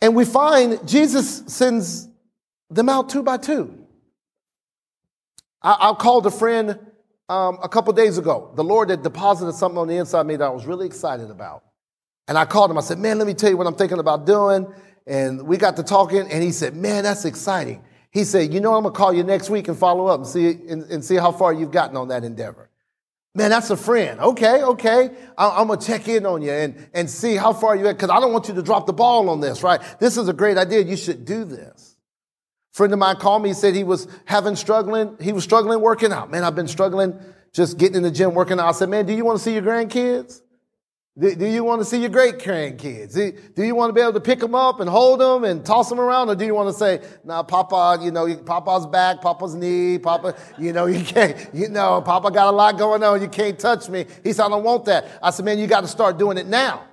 And 0.00 0.14
we 0.14 0.24
find 0.24 0.86
Jesus 0.86 1.42
sends 1.46 2.08
them 2.70 2.88
out 2.88 3.08
two 3.08 3.22
by 3.22 3.36
two. 3.36 3.86
I, 5.62 5.90
I 5.90 5.94
called 5.94 6.26
a 6.26 6.30
friend 6.30 6.78
um, 7.28 7.58
a 7.62 7.68
couple 7.68 7.92
days 7.92 8.18
ago. 8.18 8.52
The 8.54 8.64
Lord 8.64 8.90
had 8.90 9.02
deposited 9.02 9.54
something 9.54 9.78
on 9.78 9.88
the 9.88 9.96
inside 9.96 10.20
of 10.20 10.26
me 10.26 10.36
that 10.36 10.44
I 10.44 10.50
was 10.50 10.66
really 10.66 10.86
excited 10.86 11.30
about. 11.30 11.64
And 12.26 12.36
I 12.36 12.44
called 12.44 12.70
him. 12.70 12.78
I 12.78 12.82
said, 12.82 12.98
Man, 12.98 13.18
let 13.18 13.26
me 13.26 13.34
tell 13.34 13.50
you 13.50 13.56
what 13.56 13.66
I'm 13.66 13.74
thinking 13.74 13.98
about 13.98 14.26
doing. 14.26 14.66
And 15.06 15.46
we 15.46 15.56
got 15.56 15.76
to 15.76 15.82
talking, 15.82 16.30
and 16.30 16.42
he 16.42 16.52
said, 16.52 16.76
Man, 16.76 17.04
that's 17.04 17.24
exciting. 17.24 17.82
He 18.10 18.24
said, 18.24 18.52
You 18.52 18.60
know, 18.60 18.74
I'm 18.74 18.82
going 18.82 18.92
to 18.92 18.98
call 18.98 19.12
you 19.12 19.24
next 19.24 19.50
week 19.50 19.68
and 19.68 19.76
follow 19.76 20.06
up 20.06 20.20
and 20.20 20.26
see, 20.26 20.50
and, 20.50 20.82
and 20.84 21.04
see 21.04 21.16
how 21.16 21.32
far 21.32 21.52
you've 21.52 21.70
gotten 21.70 21.96
on 21.96 22.08
that 22.08 22.24
endeavor. 22.24 22.68
Man, 23.34 23.50
that's 23.50 23.70
a 23.70 23.76
friend. 23.76 24.18
Okay, 24.20 24.62
okay. 24.62 25.10
I, 25.36 25.60
am 25.60 25.68
going 25.68 25.78
to 25.78 25.86
check 25.86 26.08
in 26.08 26.26
on 26.26 26.42
you 26.42 26.50
and, 26.50 26.88
and 26.92 27.08
see 27.08 27.36
how 27.36 27.52
far 27.52 27.76
you're 27.76 27.88
at 27.88 27.96
because 27.96 28.10
I 28.10 28.20
don't 28.20 28.32
want 28.32 28.48
you 28.48 28.54
to 28.54 28.62
drop 28.62 28.86
the 28.86 28.92
ball 28.92 29.28
on 29.30 29.40
this, 29.40 29.62
right? 29.62 29.80
This 30.00 30.16
is 30.16 30.28
a 30.28 30.32
great 30.32 30.58
idea. 30.58 30.80
You 30.80 30.96
should 30.96 31.24
do 31.24 31.44
this. 31.44 31.87
Friend 32.72 32.92
of 32.92 32.98
mine 32.98 33.16
called 33.16 33.42
me. 33.42 33.50
He 33.50 33.54
said 33.54 33.74
he 33.74 33.84
was 33.84 34.08
having 34.24 34.56
struggling. 34.56 35.16
He 35.20 35.32
was 35.32 35.44
struggling 35.44 35.80
working 35.80 36.12
out. 36.12 36.30
Man, 36.30 36.44
I've 36.44 36.54
been 36.54 36.68
struggling 36.68 37.18
just 37.52 37.78
getting 37.78 37.96
in 37.96 38.02
the 38.02 38.10
gym 38.10 38.34
working 38.34 38.60
out. 38.60 38.68
I 38.68 38.72
said, 38.72 38.88
man, 38.88 39.06
do 39.06 39.12
you 39.12 39.24
want 39.24 39.38
to 39.38 39.44
see 39.44 39.54
your 39.54 39.62
grandkids? 39.62 40.42
Do, 41.18 41.46
you 41.46 41.64
want 41.64 41.80
to 41.80 41.84
see 41.84 41.98
your 41.98 42.10
great 42.10 42.38
grandkids? 42.38 43.14
Do, 43.14 43.32
do, 43.56 43.64
you 43.64 43.74
want 43.74 43.90
to 43.90 43.92
be 43.92 44.00
able 44.00 44.12
to 44.12 44.20
pick 44.20 44.38
them 44.38 44.54
up 44.54 44.78
and 44.78 44.88
hold 44.88 45.18
them 45.18 45.42
and 45.42 45.66
toss 45.66 45.88
them 45.88 45.98
around? 45.98 46.28
Or 46.28 46.36
do 46.36 46.44
you 46.44 46.54
want 46.54 46.68
to 46.68 46.72
say, 46.72 47.02
now, 47.24 47.42
Papa, 47.42 47.98
you 48.00 48.12
know, 48.12 48.32
Papa's 48.36 48.86
back, 48.86 49.20
Papa's 49.20 49.56
knee, 49.56 49.98
Papa, 49.98 50.36
you 50.58 50.72
know, 50.72 50.86
you 50.86 51.04
can't, 51.04 51.36
you 51.52 51.68
know, 51.68 52.00
Papa 52.02 52.30
got 52.30 52.46
a 52.46 52.56
lot 52.56 52.78
going 52.78 53.02
on. 53.02 53.20
You 53.20 53.26
can't 53.26 53.58
touch 53.58 53.88
me. 53.88 54.06
He 54.22 54.32
said, 54.32 54.44
I 54.44 54.48
don't 54.48 54.62
want 54.62 54.84
that. 54.84 55.18
I 55.20 55.30
said, 55.30 55.44
man, 55.44 55.58
you 55.58 55.66
got 55.66 55.80
to 55.80 55.88
start 55.88 56.18
doing 56.18 56.38
it 56.38 56.46
now. 56.46 56.84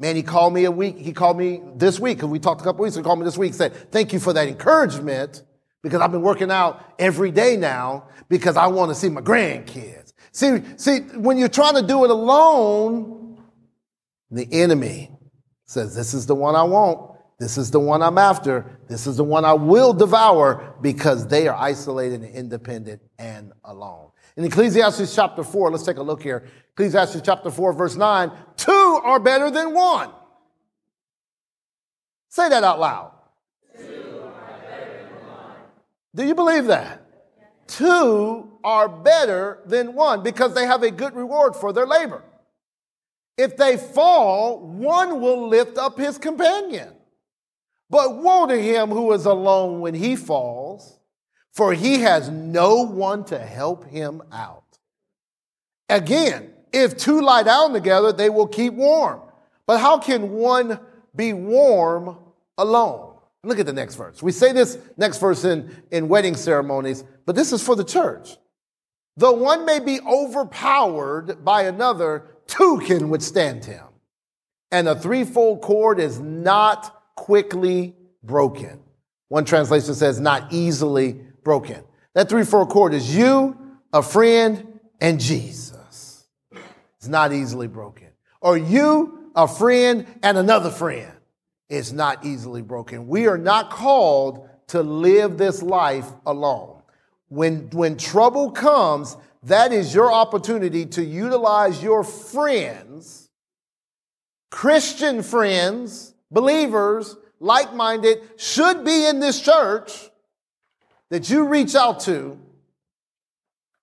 Man, 0.00 0.16
he 0.16 0.22
called 0.22 0.54
me 0.54 0.64
a 0.64 0.70
week. 0.70 0.96
He 0.96 1.12
called 1.12 1.36
me 1.36 1.60
this 1.76 2.00
week 2.00 2.16
because 2.16 2.30
we 2.30 2.38
talked 2.38 2.62
a 2.62 2.64
couple 2.64 2.82
weeks. 2.82 2.96
He 2.96 3.02
called 3.02 3.18
me 3.18 3.26
this 3.26 3.36
week. 3.36 3.52
Said, 3.52 3.92
thank 3.92 4.14
you 4.14 4.18
for 4.18 4.32
that 4.32 4.48
encouragement 4.48 5.42
because 5.82 6.00
I've 6.00 6.10
been 6.10 6.22
working 6.22 6.50
out 6.50 6.82
every 6.98 7.30
day 7.30 7.58
now 7.58 8.08
because 8.30 8.56
I 8.56 8.66
want 8.68 8.90
to 8.90 8.94
see 8.94 9.10
my 9.10 9.20
grandkids. 9.20 10.14
See, 10.32 10.62
see, 10.78 11.00
when 11.18 11.36
you're 11.36 11.48
trying 11.48 11.74
to 11.74 11.82
do 11.82 12.04
it 12.04 12.10
alone, 12.10 13.42
the 14.30 14.48
enemy 14.50 15.10
says, 15.66 15.94
This 15.94 16.14
is 16.14 16.24
the 16.24 16.34
one 16.34 16.56
I 16.56 16.62
want. 16.62 17.18
This 17.38 17.58
is 17.58 17.70
the 17.70 17.80
one 17.80 18.02
I'm 18.02 18.16
after. 18.16 18.80
This 18.88 19.06
is 19.06 19.18
the 19.18 19.24
one 19.24 19.44
I 19.44 19.52
will 19.52 19.92
devour 19.92 20.76
because 20.80 21.26
they 21.26 21.46
are 21.46 21.56
isolated 21.56 22.22
and 22.22 22.34
independent 22.34 23.02
and 23.18 23.52
alone. 23.64 24.10
In 24.36 24.44
Ecclesiastes 24.44 25.14
chapter 25.14 25.42
4, 25.42 25.70
let's 25.70 25.84
take 25.84 25.96
a 25.96 26.02
look 26.02 26.22
here. 26.22 26.44
Ecclesiastes 26.72 27.20
chapter 27.24 27.50
4, 27.50 27.72
verse 27.72 27.96
9 27.96 28.30
two 28.56 29.00
are 29.02 29.18
better 29.18 29.50
than 29.50 29.74
one 29.74 30.10
Say 32.30 32.48
that 32.48 32.62
out 32.62 32.78
loud. 32.78 33.12
Do 36.14 36.24
you 36.24 36.34
believe 36.34 36.66
that? 36.66 37.02
Two 37.66 38.58
are 38.62 38.88
better 38.88 39.60
than 39.66 39.94
one 39.94 40.22
because 40.22 40.54
they 40.54 40.66
have 40.66 40.82
a 40.82 40.90
good 40.90 41.14
reward 41.14 41.56
for 41.56 41.72
their 41.72 41.86
labor. 41.86 42.22
If 43.36 43.56
they 43.56 43.76
fall, 43.76 44.60
one 44.60 45.20
will 45.20 45.48
lift 45.48 45.76
up 45.76 45.98
his 45.98 46.18
companion. 46.18 46.94
But 47.88 48.16
woe 48.16 48.46
to 48.46 48.60
him 48.60 48.90
who 48.90 49.12
is 49.12 49.24
alone 49.24 49.80
when 49.80 49.94
he 49.94 50.14
falls, 50.14 50.99
for 51.52 51.72
he 51.72 52.00
has 52.00 52.28
no 52.28 52.82
one 52.82 53.24
to 53.24 53.38
help 53.38 53.84
him 53.86 54.22
out. 54.32 54.64
Again, 55.88 56.52
if 56.72 56.96
two 56.96 57.20
lie 57.20 57.42
down 57.42 57.72
together, 57.72 58.12
they 58.12 58.30
will 58.30 58.46
keep 58.46 58.74
warm. 58.74 59.20
But 59.66 59.78
how 59.78 59.98
can 59.98 60.30
one 60.30 60.78
be 61.14 61.32
warm 61.32 62.16
alone? 62.56 63.16
Look 63.42 63.58
at 63.58 63.66
the 63.66 63.72
next 63.72 63.94
verse. 63.96 64.22
We 64.22 64.32
say 64.32 64.52
this 64.52 64.78
next 64.96 65.18
verse 65.18 65.44
in, 65.44 65.74
in 65.90 66.08
wedding 66.08 66.36
ceremonies, 66.36 67.04
but 67.26 67.34
this 67.34 67.52
is 67.52 67.62
for 67.62 67.74
the 67.74 67.84
church. 67.84 68.36
Though 69.16 69.32
one 69.32 69.64
may 69.64 69.80
be 69.80 70.00
overpowered 70.00 71.44
by 71.44 71.62
another, 71.62 72.24
two 72.46 72.80
can 72.84 73.08
withstand 73.08 73.64
him. 73.64 73.84
And 74.70 74.88
a 74.88 74.94
threefold 74.94 75.62
cord 75.62 75.98
is 75.98 76.20
not 76.20 77.14
quickly 77.16 77.96
broken. 78.22 78.80
One 79.28 79.44
translation 79.44 79.94
says 79.94 80.20
not 80.20 80.52
easily 80.52 81.20
broken. 81.44 81.82
That 82.14 82.28
threefold 82.28 82.70
cord 82.70 82.94
is 82.94 83.14
you, 83.14 83.56
a 83.92 84.02
friend, 84.02 84.80
and 85.00 85.20
Jesus. 85.20 86.26
It's 86.98 87.08
not 87.08 87.32
easily 87.32 87.66
broken. 87.66 88.08
Or 88.40 88.56
you, 88.56 89.30
a 89.34 89.46
friend, 89.46 90.06
and 90.22 90.36
another 90.36 90.70
friend 90.70 91.12
It's 91.68 91.92
not 91.92 92.24
easily 92.24 92.62
broken. 92.62 93.06
We 93.06 93.26
are 93.26 93.38
not 93.38 93.70
called 93.70 94.48
to 94.68 94.82
live 94.82 95.38
this 95.38 95.62
life 95.62 96.08
alone. 96.26 96.82
When, 97.28 97.70
when 97.70 97.96
trouble 97.96 98.50
comes, 98.50 99.16
that 99.44 99.72
is 99.72 99.94
your 99.94 100.12
opportunity 100.12 100.84
to 100.86 101.04
utilize 101.04 101.82
your 101.82 102.02
friends, 102.02 103.28
Christian 104.50 105.22
friends, 105.22 106.12
believers, 106.30 107.16
like 107.38 107.72
minded, 107.72 108.18
should 108.36 108.84
be 108.84 109.06
in 109.06 109.20
this 109.20 109.40
church 109.40 110.09
that 111.10 111.28
you 111.28 111.46
reach 111.46 111.74
out 111.74 112.00
to 112.00 112.38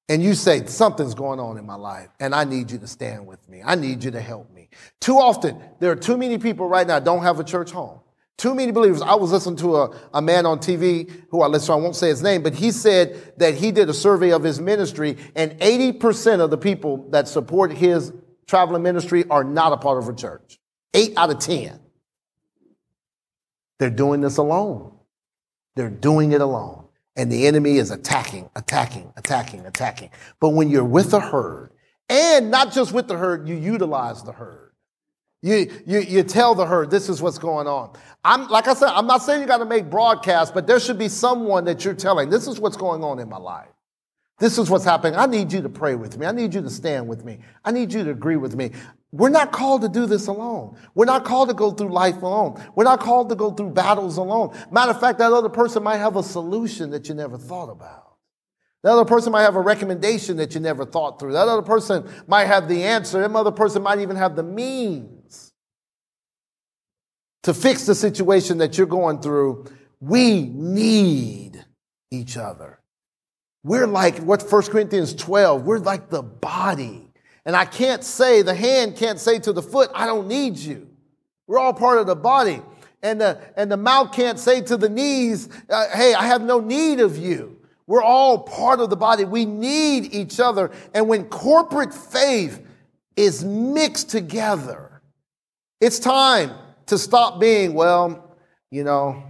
and 0.10 0.24
you 0.24 0.34
say, 0.34 0.66
Something's 0.66 1.13
going 1.13 1.40
on 1.40 1.58
in 1.58 1.66
my 1.66 1.76
life, 1.76 2.10
and 2.20 2.34
I 2.34 2.46
need 2.46 2.72
you 2.72 2.78
to 2.80 2.88
stand 2.88 3.28
with 3.28 3.48
me. 3.50 3.62
I 3.63 3.76
need 3.76 4.04
you 4.04 4.12
to 4.12 4.22
help 4.22 4.52
me. 4.54 4.70
Too 5.02 5.18
often, 5.18 5.62
there 5.80 5.92
are 5.92 5.96
too 5.96 6.18
many 6.18 6.38
people 6.38 6.68
right 6.68 6.88
now 6.88 7.00
don't 7.00 7.24
have 7.24 7.40
a 7.40 7.44
church 7.44 7.72
home. 7.72 8.00
Too 8.38 8.54
many 8.54 8.72
believers. 8.72 9.02
I 9.02 9.16
was 9.16 9.32
listening 9.32 9.58
to 9.58 9.78
a, 9.78 10.00
a 10.13 10.22
man 10.22 10.46
on 10.46 10.60
TV 10.60 11.12
who 11.30 11.42
I 11.42 11.48
listen 11.48 11.68
to, 11.68 11.74
I 11.74 11.76
won't 11.78 11.96
say 11.96 12.10
his 12.10 12.22
name, 12.22 12.44
but 12.44 12.54
he 12.54 12.72
said 12.72 13.34
that 13.38 13.56
he 13.56 13.72
did 13.72 13.90
a 13.90 13.94
survey 13.94 14.32
of 14.32 14.44
his 14.44 14.62
ministry, 14.62 15.18
and 15.36 15.54
80% 15.60 16.40
of 16.40 16.52
the 16.52 16.58
people 16.58 17.10
that 17.10 17.28
support 17.28 17.74
his 17.74 18.13
traveling 18.46 18.84
ministry 18.84 19.26
are 19.30 19.44
not 19.44 19.74
a 19.74 19.78
part 19.78 19.98
of 19.98 20.08
a 20.08 20.13
church. 20.13 20.60
Eight 20.94 21.18
out 21.18 21.32
of 21.32 21.40
10. 21.40 21.80
They're 23.80 23.90
doing 23.90 24.22
this 24.22 24.38
alone. 24.38 24.94
They're 25.76 25.90
doing 25.90 26.32
it 26.32 26.42
alone 26.42 26.87
and 27.18 27.32
the 27.32 27.48
enemy 27.48 27.78
is 27.78 27.92
attacking, 27.92 28.50
attacking, 28.56 29.12
attacking, 29.18 29.66
attacking. 29.66 30.12
But 30.40 30.50
when 30.50 30.70
you're 30.70 30.86
with 30.86 31.12
the 31.12 31.20
herd, 31.20 31.72
and 32.10 32.50
not 32.50 32.72
just 32.72 32.94
with 32.94 33.08
the 33.08 33.18
herd, 33.18 33.50
you 33.50 33.56
utilize 33.56 34.24
the 34.24 34.32
herd. 34.32 34.72
You, 35.42 35.70
you, 35.86 36.00
you 36.00 36.24
tell 36.24 36.56
the 36.56 36.66
herd, 36.66 36.90
this 36.90 37.10
is 37.10 37.22
what's 37.22 37.38
going 37.38 37.68
on. 37.68 37.94
I'm, 38.24 38.48
like 38.48 38.68
I 38.68 38.74
said, 38.74 38.90
I'm 38.90 39.08
not 39.08 39.24
saying 39.24 39.42
you 39.42 39.48
got 39.48 39.58
to 39.58 39.66
make 39.66 39.90
broadcasts, 39.90 40.52
but 40.52 40.68
there 40.68 40.80
should 40.80 40.98
be 40.98 41.10
someone 41.10 41.66
that 41.66 41.84
you're 41.84 41.94
telling, 41.94 42.30
this 42.30 42.48
is 42.48 42.60
what's 42.60 42.78
going 42.78 43.04
on 43.04 43.20
in 43.20 43.28
my 43.28 43.38
life. 43.38 43.68
This 44.39 44.60
is 44.60 44.69
what's 44.69 44.86
happening. 44.86 45.17
I 45.17 45.26
need 45.26 45.52
you 45.52 45.62
to 45.62 45.69
pray 45.69 45.95
with 45.95 46.17
me. 46.17 46.26
I 46.28 46.32
need 46.32 46.54
you 46.54 46.62
to 46.62 46.69
stand 46.69 47.08
with 47.08 47.26
me. 47.26 47.39
I 47.65 47.71
need 47.71 47.91
you 47.91 48.04
to 48.04 48.12
agree 48.12 48.36
with 48.36 48.56
me. 48.56 48.71
We're 49.12 49.30
not 49.30 49.52
called 49.52 49.82
to 49.82 49.89
do 49.89 50.06
this 50.06 50.28
alone. 50.28 50.78
We're 50.93 51.06
not 51.06 51.26
called 51.26 51.50
to 51.50 51.56
go 51.56 51.71
through 51.71 51.89
life 51.89 52.21
alone. 52.21 52.62
We're 52.76 52.84
not 52.84 53.00
called 53.00 53.30
to 53.30 53.36
go 53.36 53.52
through 53.52 53.71
battles 53.71 54.17
alone. 54.17 54.56
Matter 54.69 54.91
of 54.91 55.00
fact, 55.00 55.17
that 55.19 55.32
other 55.32 55.50
person 55.50 55.82
might 55.82 55.97
have 55.97 56.17
a 56.17 56.23
solution 56.23 56.91
that 56.91 57.10
you 57.10 57.15
never 57.15 57.38
thought 57.38 57.69
about. 57.69 58.15
That 58.84 58.91
other 58.91 59.06
person 59.06 59.32
might 59.32 59.41
have 59.41 59.56
a 59.56 59.62
recommendation 59.62 60.38
that 60.38 60.54
you 60.54 60.62
never 60.62 60.86
thought 60.86 61.19
through. 61.19 61.34
That 61.34 61.47
other 61.47 61.63
person 61.63 62.08
might 62.28 62.45
have 62.45 62.67
the 62.67 62.84
answer. 62.84 63.19
That 63.19 63.34
other 63.34 63.52
person 63.52 63.82
might 63.82 64.00
even 64.00 64.17
have 64.17 64.36
the 64.36 64.43
means 64.43 65.52
to 67.43 67.54
fix 67.54 67.86
the 67.86 67.95
situation 67.95 68.60
that 68.60 68.78
you're 68.78 68.86
going 68.86 69.19
through. 69.19 69.65
We 70.00 70.41
need 70.43 71.65
each 72.12 72.38
other. 72.38 72.80
We're 73.63 73.88
like 73.88 74.17
what 74.20 74.50
1 74.50 74.63
Corinthians 74.63 75.13
12, 75.13 75.63
we're 75.63 75.80
like 75.80 76.10
the 76.10 76.24
body 76.24 77.08
and 77.48 77.56
I 77.56 77.63
can't 77.63 78.04
say, 78.04 78.41
the 78.41 78.54
hand 78.54 78.98
can't 78.98 79.17
say 79.17 79.39
to 79.39 79.54
the 79.54 79.62
foot, 79.62 79.89
I 79.96 80.06
don't 80.06 80.28
need 80.28 80.58
you. 80.58 80.89
We're 81.48 81.60
all 81.60 81.74
part 81.74 81.98
of 81.98 82.06
the 82.06 82.15
body. 82.15 82.62
And 83.02 83.22
the, 83.22 83.39
and 83.56 83.72
the 83.72 83.78
mouth 83.78 84.12
can't 84.12 84.38
say 84.38 84.60
to 84.63 84.76
the 84.76 84.89
knees, 84.89 85.48
uh, 85.70 85.88
hey, 85.93 86.13
I 86.13 86.26
have 86.26 86.41
no 86.41 86.60
need 86.60 87.00
of 87.00 87.17
you. 87.17 87.58
We're 87.88 88.04
all 88.04 88.39
part 88.39 88.82
of 88.82 88.89
the 88.89 88.98
body. 88.98 89.24
We 89.24 89.46
need 89.46 90.13
each 90.13 90.41
other. 90.41 90.72
And 90.93 91.08
when 91.08 91.24
corporate 91.30 91.93
faith 91.93 92.62
is 93.15 93.46
mixed 93.46 94.10
together, 94.10 95.02
it's 95.80 96.00
time 96.00 96.52
to 96.88 96.98
stop 96.98 97.39
being, 97.39 97.76
well, 97.76 98.36
you 98.72 98.84
know, 98.84 99.24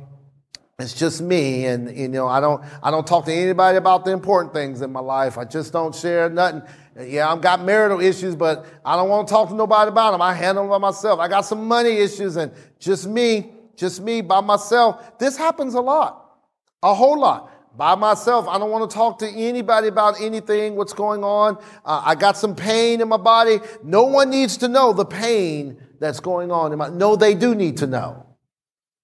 it's 0.80 0.94
just 0.94 1.22
me 1.22 1.66
and 1.66 1.98
you 1.98 2.08
know 2.08 2.28
i 2.28 2.40
don't 2.40 2.64
i 2.84 2.92
don't 2.92 3.08
talk 3.08 3.26
to 3.26 3.34
anybody 3.34 3.80
about 3.80 4.06
the 4.06 4.12
important 4.12 4.54
things 4.54 4.82
in 4.82 4.92
my 4.92 5.00
life. 5.00 5.36
I 5.36 5.44
just 5.44 5.74
don't 5.74 5.96
share 5.96 6.30
nothing. 6.30 6.62
Yeah 7.02 7.32
i've 7.32 7.42
got 7.42 7.66
marital 7.66 8.00
issues 8.00 8.36
but 8.36 8.68
i 8.86 8.96
don't 8.96 9.10
want 9.10 9.28
to 9.28 9.34
talk 9.34 9.50
to 9.50 9.56
nobody 9.56 9.90
about 9.90 10.12
them 10.12 10.22
i 10.22 10.36
handle 10.36 10.66
them 10.66 10.70
by 10.70 10.78
myself. 10.78 11.20
I 11.20 11.30
got 11.30 11.42
some 11.42 11.68
money 11.68 11.98
issues 11.98 12.36
and 12.36 12.52
just 12.78 13.08
me 13.08 13.54
just 13.76 14.02
me 14.02 14.22
by 14.22 14.40
myself. 14.40 15.18
This 15.18 15.36
happens 15.36 15.74
a 15.74 15.82
lot 15.82 16.38
a 16.84 16.94
whole 16.94 17.20
lot. 17.20 17.76
By 17.76 17.96
myself 17.96 18.48
i 18.48 18.60
don't 18.60 18.70
want 18.70 18.88
to 18.88 18.96
talk 18.96 19.18
to 19.20 19.28
anybody 19.28 19.88
about 19.88 20.22
anything 20.22 20.76
what's 20.76 20.94
going 20.94 21.24
on. 21.24 21.58
Uh, 21.86 22.04
i 22.06 22.14
got 22.14 22.38
some 22.38 22.56
pain 22.56 23.02
in 23.02 23.08
my 23.08 23.18
body. 23.18 23.62
No 23.82 24.04
one 24.04 24.30
needs 24.30 24.58
to 24.58 24.68
know 24.68 24.94
the 24.94 25.06
pain 25.06 25.82
that's 26.00 26.20
going 26.20 26.52
on 26.52 26.72
in 26.72 26.78
my 26.78 26.90
no 26.90 27.16
they 27.16 27.34
do 27.34 27.56
need 27.56 27.78
to 27.78 27.88
know 27.88 28.27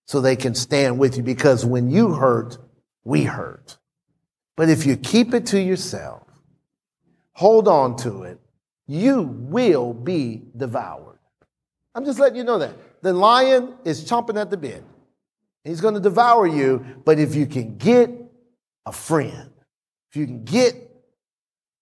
so 0.05 0.21
they 0.21 0.35
can 0.35 0.55
stand 0.55 0.99
with 0.99 1.17
you 1.17 1.23
because 1.23 1.65
when 1.65 1.89
you 1.89 2.13
hurt, 2.13 2.57
we 3.03 3.23
hurt. 3.23 3.77
But 4.55 4.69
if 4.69 4.85
you 4.85 4.97
keep 4.97 5.33
it 5.33 5.47
to 5.47 5.59
yourself, 5.59 6.23
hold 7.33 7.67
on 7.67 7.95
to 7.97 8.23
it, 8.23 8.39
you 8.87 9.21
will 9.21 9.93
be 9.93 10.43
devoured. 10.55 11.19
I'm 11.95 12.05
just 12.05 12.19
letting 12.19 12.37
you 12.37 12.43
know 12.43 12.59
that. 12.59 12.73
The 13.01 13.13
lion 13.13 13.75
is 13.85 14.03
chomping 14.09 14.39
at 14.39 14.49
the 14.49 14.57
bit. 14.57 14.83
He's 15.63 15.81
going 15.81 15.93
to 15.93 15.99
devour 15.99 16.45
you, 16.45 16.85
but 17.05 17.19
if 17.19 17.35
you 17.35 17.45
can 17.45 17.77
get 17.77 18.11
a 18.85 18.91
friend, 18.91 19.49
if 20.11 20.17
you 20.17 20.25
can 20.25 20.43
get 20.43 20.75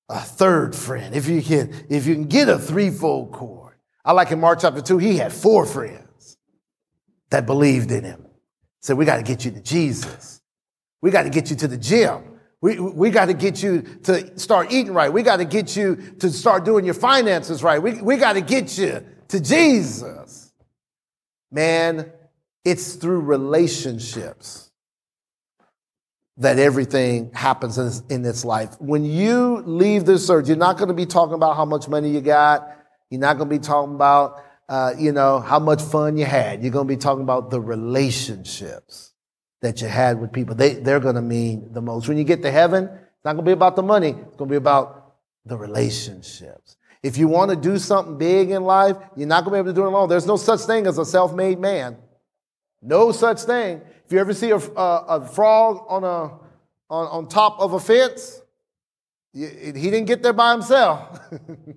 a 0.07 0.19
third 0.19 0.75
friend, 0.75 1.15
if 1.15 1.27
you 1.27 1.41
can, 1.41 1.73
if 1.89 2.05
you 2.05 2.13
can 2.13 2.25
get 2.25 2.47
a 2.47 2.59
threefold 2.59 3.31
cord. 3.31 3.75
I 4.05 4.13
like 4.13 4.31
in 4.31 4.39
Mark 4.39 4.59
chapter 4.61 4.81
2, 4.81 4.97
he 4.97 5.17
had 5.17 5.33
four 5.33 5.65
friends 5.65 6.07
that 7.31 7.45
believed 7.45 7.91
in 7.91 8.03
him. 8.03 8.25
Said, 8.81 8.97
we 8.97 9.05
got 9.05 9.17
to 9.17 9.23
get 9.23 9.43
you 9.43 9.51
to 9.51 9.61
Jesus. 9.61 10.41
We 11.01 11.11
got 11.11 11.23
to 11.23 11.29
get 11.29 11.49
you 11.49 11.55
to 11.57 11.67
the 11.67 11.77
gym. 11.77 12.23
We, 12.61 12.79
we 12.79 13.09
got 13.09 13.25
to 13.25 13.33
get 13.33 13.63
you 13.63 13.81
to 14.03 14.37
start 14.39 14.71
eating 14.71 14.93
right. 14.93 15.11
We 15.11 15.23
got 15.23 15.37
to 15.37 15.45
get 15.45 15.75
you 15.75 15.95
to 16.19 16.29
start 16.29 16.63
doing 16.63 16.85
your 16.85 16.93
finances 16.93 17.63
right. 17.63 17.81
We, 17.81 18.01
we 18.01 18.17
got 18.17 18.33
to 18.33 18.41
get 18.41 18.77
you 18.77 19.03
to 19.29 19.39
Jesus. 19.39 20.53
Man, 21.51 22.11
it's 22.63 22.93
through 22.95 23.21
relationships 23.21 24.71
that 26.37 26.59
everything 26.59 27.31
happens 27.33 27.77
in 27.77 27.85
this, 27.85 28.03
in 28.09 28.21
this 28.21 28.45
life. 28.45 28.79
When 28.79 29.05
you 29.05 29.63
leave 29.65 30.05
this 30.05 30.29
earth, 30.29 30.47
you're 30.47 30.57
not 30.57 30.77
going 30.77 30.87
to 30.87 30.93
be 30.93 31.05
talking 31.05 31.33
about 31.35 31.55
how 31.55 31.65
much 31.65 31.87
money 31.87 32.09
you 32.09 32.21
got. 32.21 32.67
You're 33.09 33.21
not 33.21 33.37
going 33.37 33.49
to 33.49 33.55
be 33.55 33.63
talking 33.63 33.95
about 33.95 34.43
uh, 34.71 34.93
you 34.97 35.11
know, 35.11 35.41
how 35.41 35.59
much 35.59 35.81
fun 35.81 36.17
you 36.17 36.23
had. 36.23 36.63
You're 36.63 36.71
going 36.71 36.87
to 36.87 36.93
be 36.93 36.97
talking 36.97 37.23
about 37.23 37.49
the 37.49 37.59
relationships 37.59 39.11
that 39.61 39.81
you 39.81 39.87
had 39.89 40.21
with 40.21 40.31
people. 40.31 40.55
They, 40.55 40.75
they're 40.75 41.01
going 41.01 41.15
to 41.15 41.21
mean 41.21 41.73
the 41.73 41.81
most. 41.81 42.07
When 42.07 42.17
you 42.17 42.23
get 42.23 42.41
to 42.43 42.51
heaven, 42.51 42.85
it's 42.85 43.25
not 43.25 43.33
going 43.33 43.43
to 43.43 43.49
be 43.49 43.51
about 43.51 43.75
the 43.75 43.83
money. 43.83 44.11
It's 44.11 44.37
going 44.37 44.47
to 44.47 44.53
be 44.53 44.55
about 44.55 45.15
the 45.45 45.57
relationships. 45.57 46.77
If 47.03 47.17
you 47.17 47.27
want 47.27 47.51
to 47.51 47.57
do 47.57 47.77
something 47.77 48.17
big 48.17 48.49
in 48.49 48.63
life, 48.63 48.95
you're 49.17 49.27
not 49.27 49.43
going 49.43 49.57
to 49.57 49.63
be 49.63 49.69
able 49.69 49.75
to 49.75 49.81
do 49.81 49.83
it 49.83 49.89
alone. 49.89 50.07
There's 50.07 50.25
no 50.25 50.37
such 50.37 50.61
thing 50.61 50.87
as 50.87 50.97
a 50.97 51.05
self-made 51.05 51.59
man. 51.59 51.97
No 52.81 53.11
such 53.11 53.41
thing. 53.41 53.81
If 54.05 54.13
you 54.13 54.19
ever 54.19 54.33
see 54.33 54.51
a, 54.51 54.57
a, 54.57 55.05
a 55.09 55.27
frog 55.27 55.83
on 55.89 56.05
a 56.05 56.39
on, 56.89 57.07
on 57.07 57.27
top 57.27 57.59
of 57.59 57.73
a 57.73 57.79
fence, 57.79 58.41
he 59.33 59.71
didn't 59.73 60.05
get 60.05 60.23
there 60.23 60.33
by 60.33 60.53
himself. 60.53 61.19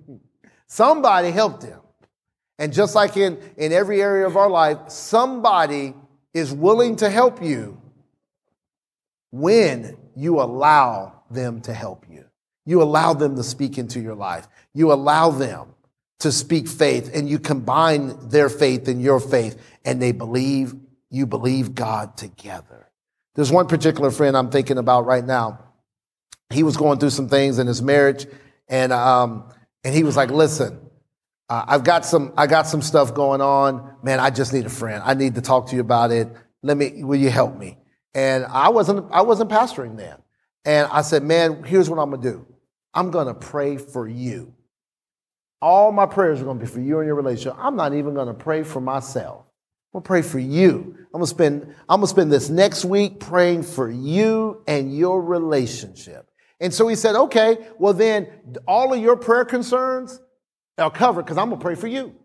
Somebody 0.67 1.31
helped 1.31 1.63
him. 1.63 1.79
And 2.57 2.73
just 2.73 2.95
like 2.95 3.17
in, 3.17 3.37
in 3.57 3.71
every 3.71 4.01
area 4.01 4.25
of 4.25 4.37
our 4.37 4.49
life, 4.49 4.77
somebody 4.87 5.93
is 6.33 6.53
willing 6.53 6.95
to 6.97 7.09
help 7.09 7.43
you 7.43 7.81
when 9.31 9.97
you 10.15 10.39
allow 10.39 11.21
them 11.29 11.61
to 11.61 11.73
help 11.73 12.05
you. 12.09 12.25
You 12.65 12.81
allow 12.81 13.13
them 13.13 13.35
to 13.35 13.43
speak 13.43 13.77
into 13.77 13.99
your 13.99 14.15
life. 14.15 14.47
You 14.73 14.91
allow 14.91 15.31
them 15.31 15.75
to 16.19 16.31
speak 16.31 16.67
faith 16.67 17.11
and 17.13 17.29
you 17.29 17.39
combine 17.39 18.29
their 18.29 18.49
faith 18.49 18.87
and 18.87 19.01
your 19.01 19.19
faith 19.19 19.61
and 19.83 20.01
they 20.01 20.11
believe, 20.11 20.73
you 21.09 21.25
believe 21.25 21.75
God 21.75 22.17
together. 22.17 22.89
There's 23.35 23.51
one 23.51 23.67
particular 23.67 24.11
friend 24.11 24.35
I'm 24.37 24.49
thinking 24.49 24.77
about 24.77 25.05
right 25.05 25.23
now. 25.23 25.59
He 26.49 26.63
was 26.63 26.77
going 26.77 26.99
through 26.99 27.09
some 27.09 27.27
things 27.27 27.59
in 27.59 27.67
his 27.67 27.81
marriage 27.81 28.25
and, 28.69 28.93
um, 28.93 29.51
and 29.83 29.93
he 29.93 30.03
was 30.03 30.15
like, 30.15 30.31
listen, 30.31 30.79
uh, 31.49 31.65
I've 31.67 31.83
got 31.83 32.05
some, 32.05 32.33
I 32.37 32.47
got 32.47 32.67
some 32.67 32.81
stuff 32.81 33.13
going 33.13 33.41
on. 33.41 33.97
Man, 34.03 34.19
I 34.19 34.29
just 34.29 34.53
need 34.53 34.65
a 34.65 34.69
friend. 34.69 35.03
I 35.05 35.13
need 35.13 35.35
to 35.35 35.41
talk 35.41 35.67
to 35.69 35.75
you 35.75 35.81
about 35.81 36.11
it. 36.11 36.27
Let 36.63 36.77
me, 36.77 37.03
will 37.03 37.19
you 37.19 37.29
help 37.29 37.57
me? 37.57 37.77
And 38.15 38.45
I 38.45 38.69
wasn't, 38.69 39.11
I 39.11 39.21
wasn't 39.21 39.51
pastoring 39.51 39.97
then. 39.97 40.15
And 40.63 40.87
I 40.91 41.01
said, 41.01 41.21
man, 41.23 41.63
here's 41.63 41.89
what 41.89 41.99
I'm 41.99 42.09
going 42.09 42.21
to 42.21 42.31
do. 42.31 42.47
I'm 42.93 43.11
going 43.11 43.27
to 43.27 43.33
pray 43.33 43.77
for 43.77 44.07
you. 44.07 44.53
All 45.61 45.91
my 45.91 46.05
prayers 46.05 46.41
are 46.41 46.45
going 46.45 46.57
to 46.59 46.65
be 46.65 46.71
for 46.71 46.79
you 46.79 46.99
and 46.99 47.07
your 47.07 47.15
relationship. 47.15 47.55
I'm 47.59 47.75
not 47.75 47.93
even 47.93 48.13
going 48.13 48.27
to 48.27 48.33
pray 48.33 48.63
for 48.63 48.81
myself. 48.81 49.45
I'm 49.93 50.01
going 50.01 50.03
to 50.03 50.07
pray 50.07 50.21
for 50.23 50.39
you. 50.39 50.95
I'm 51.13 51.19
going 51.19 51.23
to 51.23 51.27
spend, 51.27 51.75
I'm 51.87 51.99
going 51.99 52.01
to 52.01 52.07
spend 52.07 52.31
this 52.31 52.49
next 52.49 52.85
week 52.85 53.19
praying 53.19 53.63
for 53.63 53.89
you 53.89 54.63
and 54.67 54.95
your 54.95 55.21
relationship. 55.21 56.29
And 56.59 56.73
so 56.73 56.87
he 56.87 56.95
said, 56.95 57.15
okay, 57.15 57.67
well 57.77 57.93
then 57.93 58.27
all 58.67 58.93
of 58.93 58.99
your 58.99 59.15
prayer 59.15 59.45
concerns 59.45 60.19
are 60.77 60.91
covered 60.91 61.23
because 61.23 61.37
I'm 61.37 61.49
going 61.49 61.59
to 61.59 61.63
pray 61.63 61.75
for 61.75 61.87
you. 61.87 62.15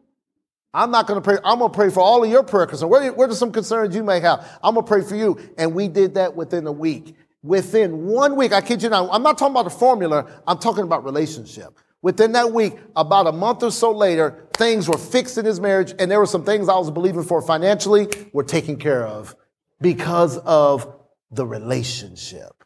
I'm 0.73 0.91
not 0.91 1.07
going 1.07 1.21
to 1.21 1.25
pray. 1.25 1.39
I'm 1.45 1.59
going 1.59 1.71
to 1.71 1.77
pray 1.77 1.91
for 1.91 2.01
all 2.01 2.23
of 2.23 2.31
your 2.31 2.43
prayer 2.43 2.67
concerns. 2.67 2.91
What, 2.91 3.31
are 3.31 3.35
some 3.35 3.51
concerns 3.53 3.95
you 3.95 4.05
may 4.05 4.21
have? 4.21 4.59
I'm 4.63 4.75
going 4.75 4.87
to 4.87 4.89
pray 4.89 5.03
for 5.03 5.17
you. 5.17 5.39
And 5.59 5.75
we 5.75 5.89
did 5.89 6.15
that 6.15 6.37
within 6.37 6.67
a 6.67 6.73
week. 6.73 7.17
Within 7.43 8.07
one 8.07 8.37
week, 8.37 8.53
I 8.53 8.61
kid 8.61 8.83
you 8.83 8.89
not, 8.89 9.09
I'm 9.11 9.23
not 9.23 9.39
talking 9.39 9.55
about 9.55 9.67
a 9.67 9.77
formula. 9.77 10.43
I'm 10.47 10.59
talking 10.59 10.85
about 10.85 11.05
relationship. 11.05 11.77
Within 12.03 12.33
that 12.33 12.53
week, 12.53 12.75
about 12.97 13.27
a 13.27 13.33
month 13.33 13.63
or 13.63 13.71
so 13.71 13.91
later, 13.91 14.49
things 14.57 14.89
were 14.89 14.97
fixed 14.97 15.39
in 15.39 15.45
his 15.45 15.59
marriage. 15.59 15.93
And 15.99 16.11
there 16.11 16.21
were 16.21 16.27
some 16.27 16.45
things 16.45 16.69
I 16.69 16.77
was 16.77 16.91
believing 16.91 17.25
for 17.25 17.43
financially 17.43 18.09
were 18.33 18.45
taken 18.45 18.77
care 18.77 19.07
of 19.07 19.35
because 19.81 20.39
of 20.39 21.01
the 21.31 21.47
relationship, 21.47 22.65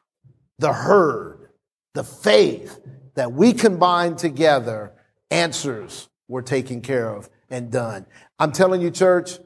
the 0.59 0.73
herd, 0.73 1.49
the 1.95 2.05
faith 2.05 2.79
that 3.15 3.33
we 3.33 3.53
combined 3.53 4.19
together 4.19 4.93
answers 5.35 6.09
were 6.29 6.43
taken 6.43 6.81
care 6.81 7.09
of 7.09 7.29
and 7.51 7.71
done. 7.71 8.07
I'm 8.39 8.53
telling 8.53 8.81
you, 8.81 8.91
church, 8.91 9.39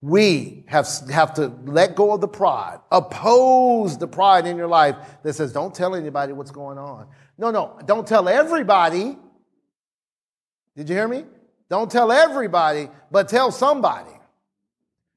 we 0.00 0.64
have, 0.66 0.88
have 1.10 1.34
to 1.34 1.52
let 1.64 1.94
go 1.94 2.12
of 2.12 2.20
the 2.20 2.28
pride, 2.28 2.80
oppose 2.90 3.98
the 3.98 4.08
pride 4.08 4.46
in 4.46 4.56
your 4.56 4.66
life 4.66 4.96
that 5.22 5.34
says, 5.34 5.52
don't 5.52 5.74
tell 5.74 5.94
anybody 5.94 6.32
what's 6.32 6.50
going 6.50 6.78
on. 6.78 7.06
No, 7.38 7.50
no, 7.50 7.78
don't 7.84 8.06
tell 8.06 8.28
everybody. 8.28 9.18
Did 10.76 10.88
you 10.88 10.94
hear 10.94 11.08
me? 11.08 11.24
Don't 11.68 11.90
tell 11.90 12.12
everybody, 12.12 12.88
but 13.10 13.28
tell 13.28 13.50
somebody. 13.50 14.12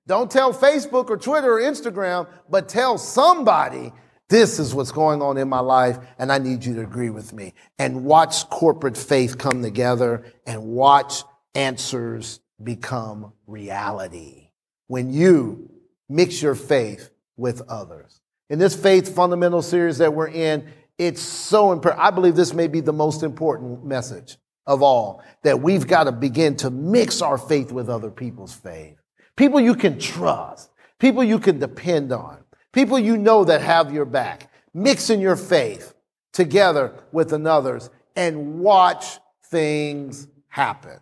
Don't 0.08 0.32
tell 0.32 0.54
Facebook 0.54 1.10
or 1.10 1.18
Twitter 1.18 1.58
or 1.58 1.62
Instagram, 1.62 2.28
but 2.50 2.68
tell 2.68 2.98
somebody 2.98 3.94
this 4.30 4.60
is 4.60 4.74
what's 4.74 4.92
going 4.92 5.22
on 5.22 5.38
in 5.38 5.50
my 5.50 5.60
life, 5.60 5.98
and 6.18 6.32
I 6.32 6.38
need 6.38 6.63
you 6.63 6.76
to 6.76 6.82
agree 6.82 7.10
with 7.10 7.34
me. 7.34 7.54
And 7.80 8.06
watch 8.06 8.48
corporate 8.50 8.96
faith 8.96 9.38
come 9.38 9.62
together 9.62 10.24
and 10.46 10.63
watch 10.68 11.24
answers 11.56 12.39
become 12.63 13.34
reality 13.48 14.50
when 14.88 15.12
you 15.12 15.70
mix 16.08 16.42
your 16.42 16.56
faith 16.56 17.10
with 17.38 17.62
others. 17.68 18.22
In 18.50 18.60
this 18.60 18.76
faith 18.76 19.15
fundamental 19.15 19.62
series 19.62 19.98
that 19.98 20.13
we're 20.13 20.28
in, 20.28 20.72
it's 20.98 21.22
so 21.22 21.72
important. 21.72 22.04
I 22.04 22.12
believe 22.12 22.36
this 22.36 22.54
may 22.54 22.68
be 22.68 22.82
the 22.82 22.94
most 22.94 23.24
important 23.24 23.86
message 23.86 24.38
of 24.68 24.84
all 24.84 25.24
that 25.44 25.62
we've 25.62 25.88
got 25.88 26.04
to 26.04 26.12
begin 26.12 26.56
to 26.58 26.70
mix 26.70 27.22
our 27.22 27.38
faith 27.38 27.72
with 27.72 27.89
other 27.89 28.12
people's 28.12 28.54
faith. 28.54 28.98
People 29.36 29.60
you 29.60 29.74
can 29.74 29.98
trust, 29.98 30.70
people 31.00 31.24
you 31.24 31.39
can 31.39 31.58
depend 31.58 32.12
on 32.12 32.38
people 32.72 33.00
you 33.00 33.18
know 33.18 33.44
that 33.46 33.62
have 33.62 33.94
your 33.94 34.06
back, 34.06 34.52
mixing 34.74 35.20
your 35.20 35.36
faith 35.36 35.94
together 36.34 36.94
with 37.12 37.34
another's 37.34 37.90
and 38.16 38.60
watch 38.60 39.20
things 39.46 40.28
happen. 40.48 41.00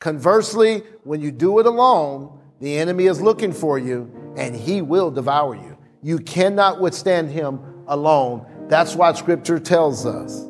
Conversely, 0.00 0.82
when 1.04 1.20
you 1.20 1.30
do 1.30 1.58
it 1.58 1.66
alone, 1.66 2.40
the 2.60 2.76
enemy 2.78 3.06
is 3.06 3.20
looking 3.20 3.52
for 3.52 3.78
you 3.78 4.34
and 4.36 4.54
he 4.54 4.82
will 4.82 5.10
devour 5.10 5.54
you. 5.54 5.78
You 6.02 6.18
cannot 6.18 6.80
withstand 6.80 7.30
him 7.30 7.60
alone. 7.86 8.46
That's 8.68 8.94
why 8.94 9.12
scripture 9.12 9.58
tells 9.58 10.06
us 10.06 10.46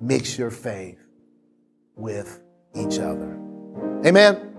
mix 0.00 0.38
your 0.38 0.50
faith 0.50 0.98
with 1.94 2.40
each 2.74 2.98
other. 2.98 3.38
Amen. 4.04 4.49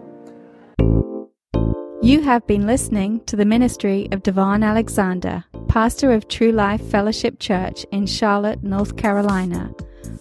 You 2.04 2.22
have 2.22 2.48
been 2.48 2.66
listening 2.66 3.24
to 3.26 3.36
the 3.36 3.46
ministry 3.46 4.08
of 4.12 4.24
Devon 4.24 4.64
Alexander, 4.64 5.44
pastor 5.68 6.12
of 6.12 6.28
True 6.28 6.52
Life 6.52 6.82
Fellowship 6.90 7.38
Church 7.38 7.86
in 7.92 8.08
Charlotte, 8.08 8.64
North 8.64 8.98
Carolina. 8.98 9.72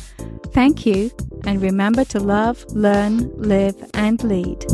Thank 0.53 0.85
you, 0.85 1.13
and 1.45 1.63
remember 1.63 2.05
to 2.07 2.19
love, 2.19 2.65
learn, 2.71 3.31
live, 3.37 3.77
and 3.95 4.25
lead. 4.25 4.67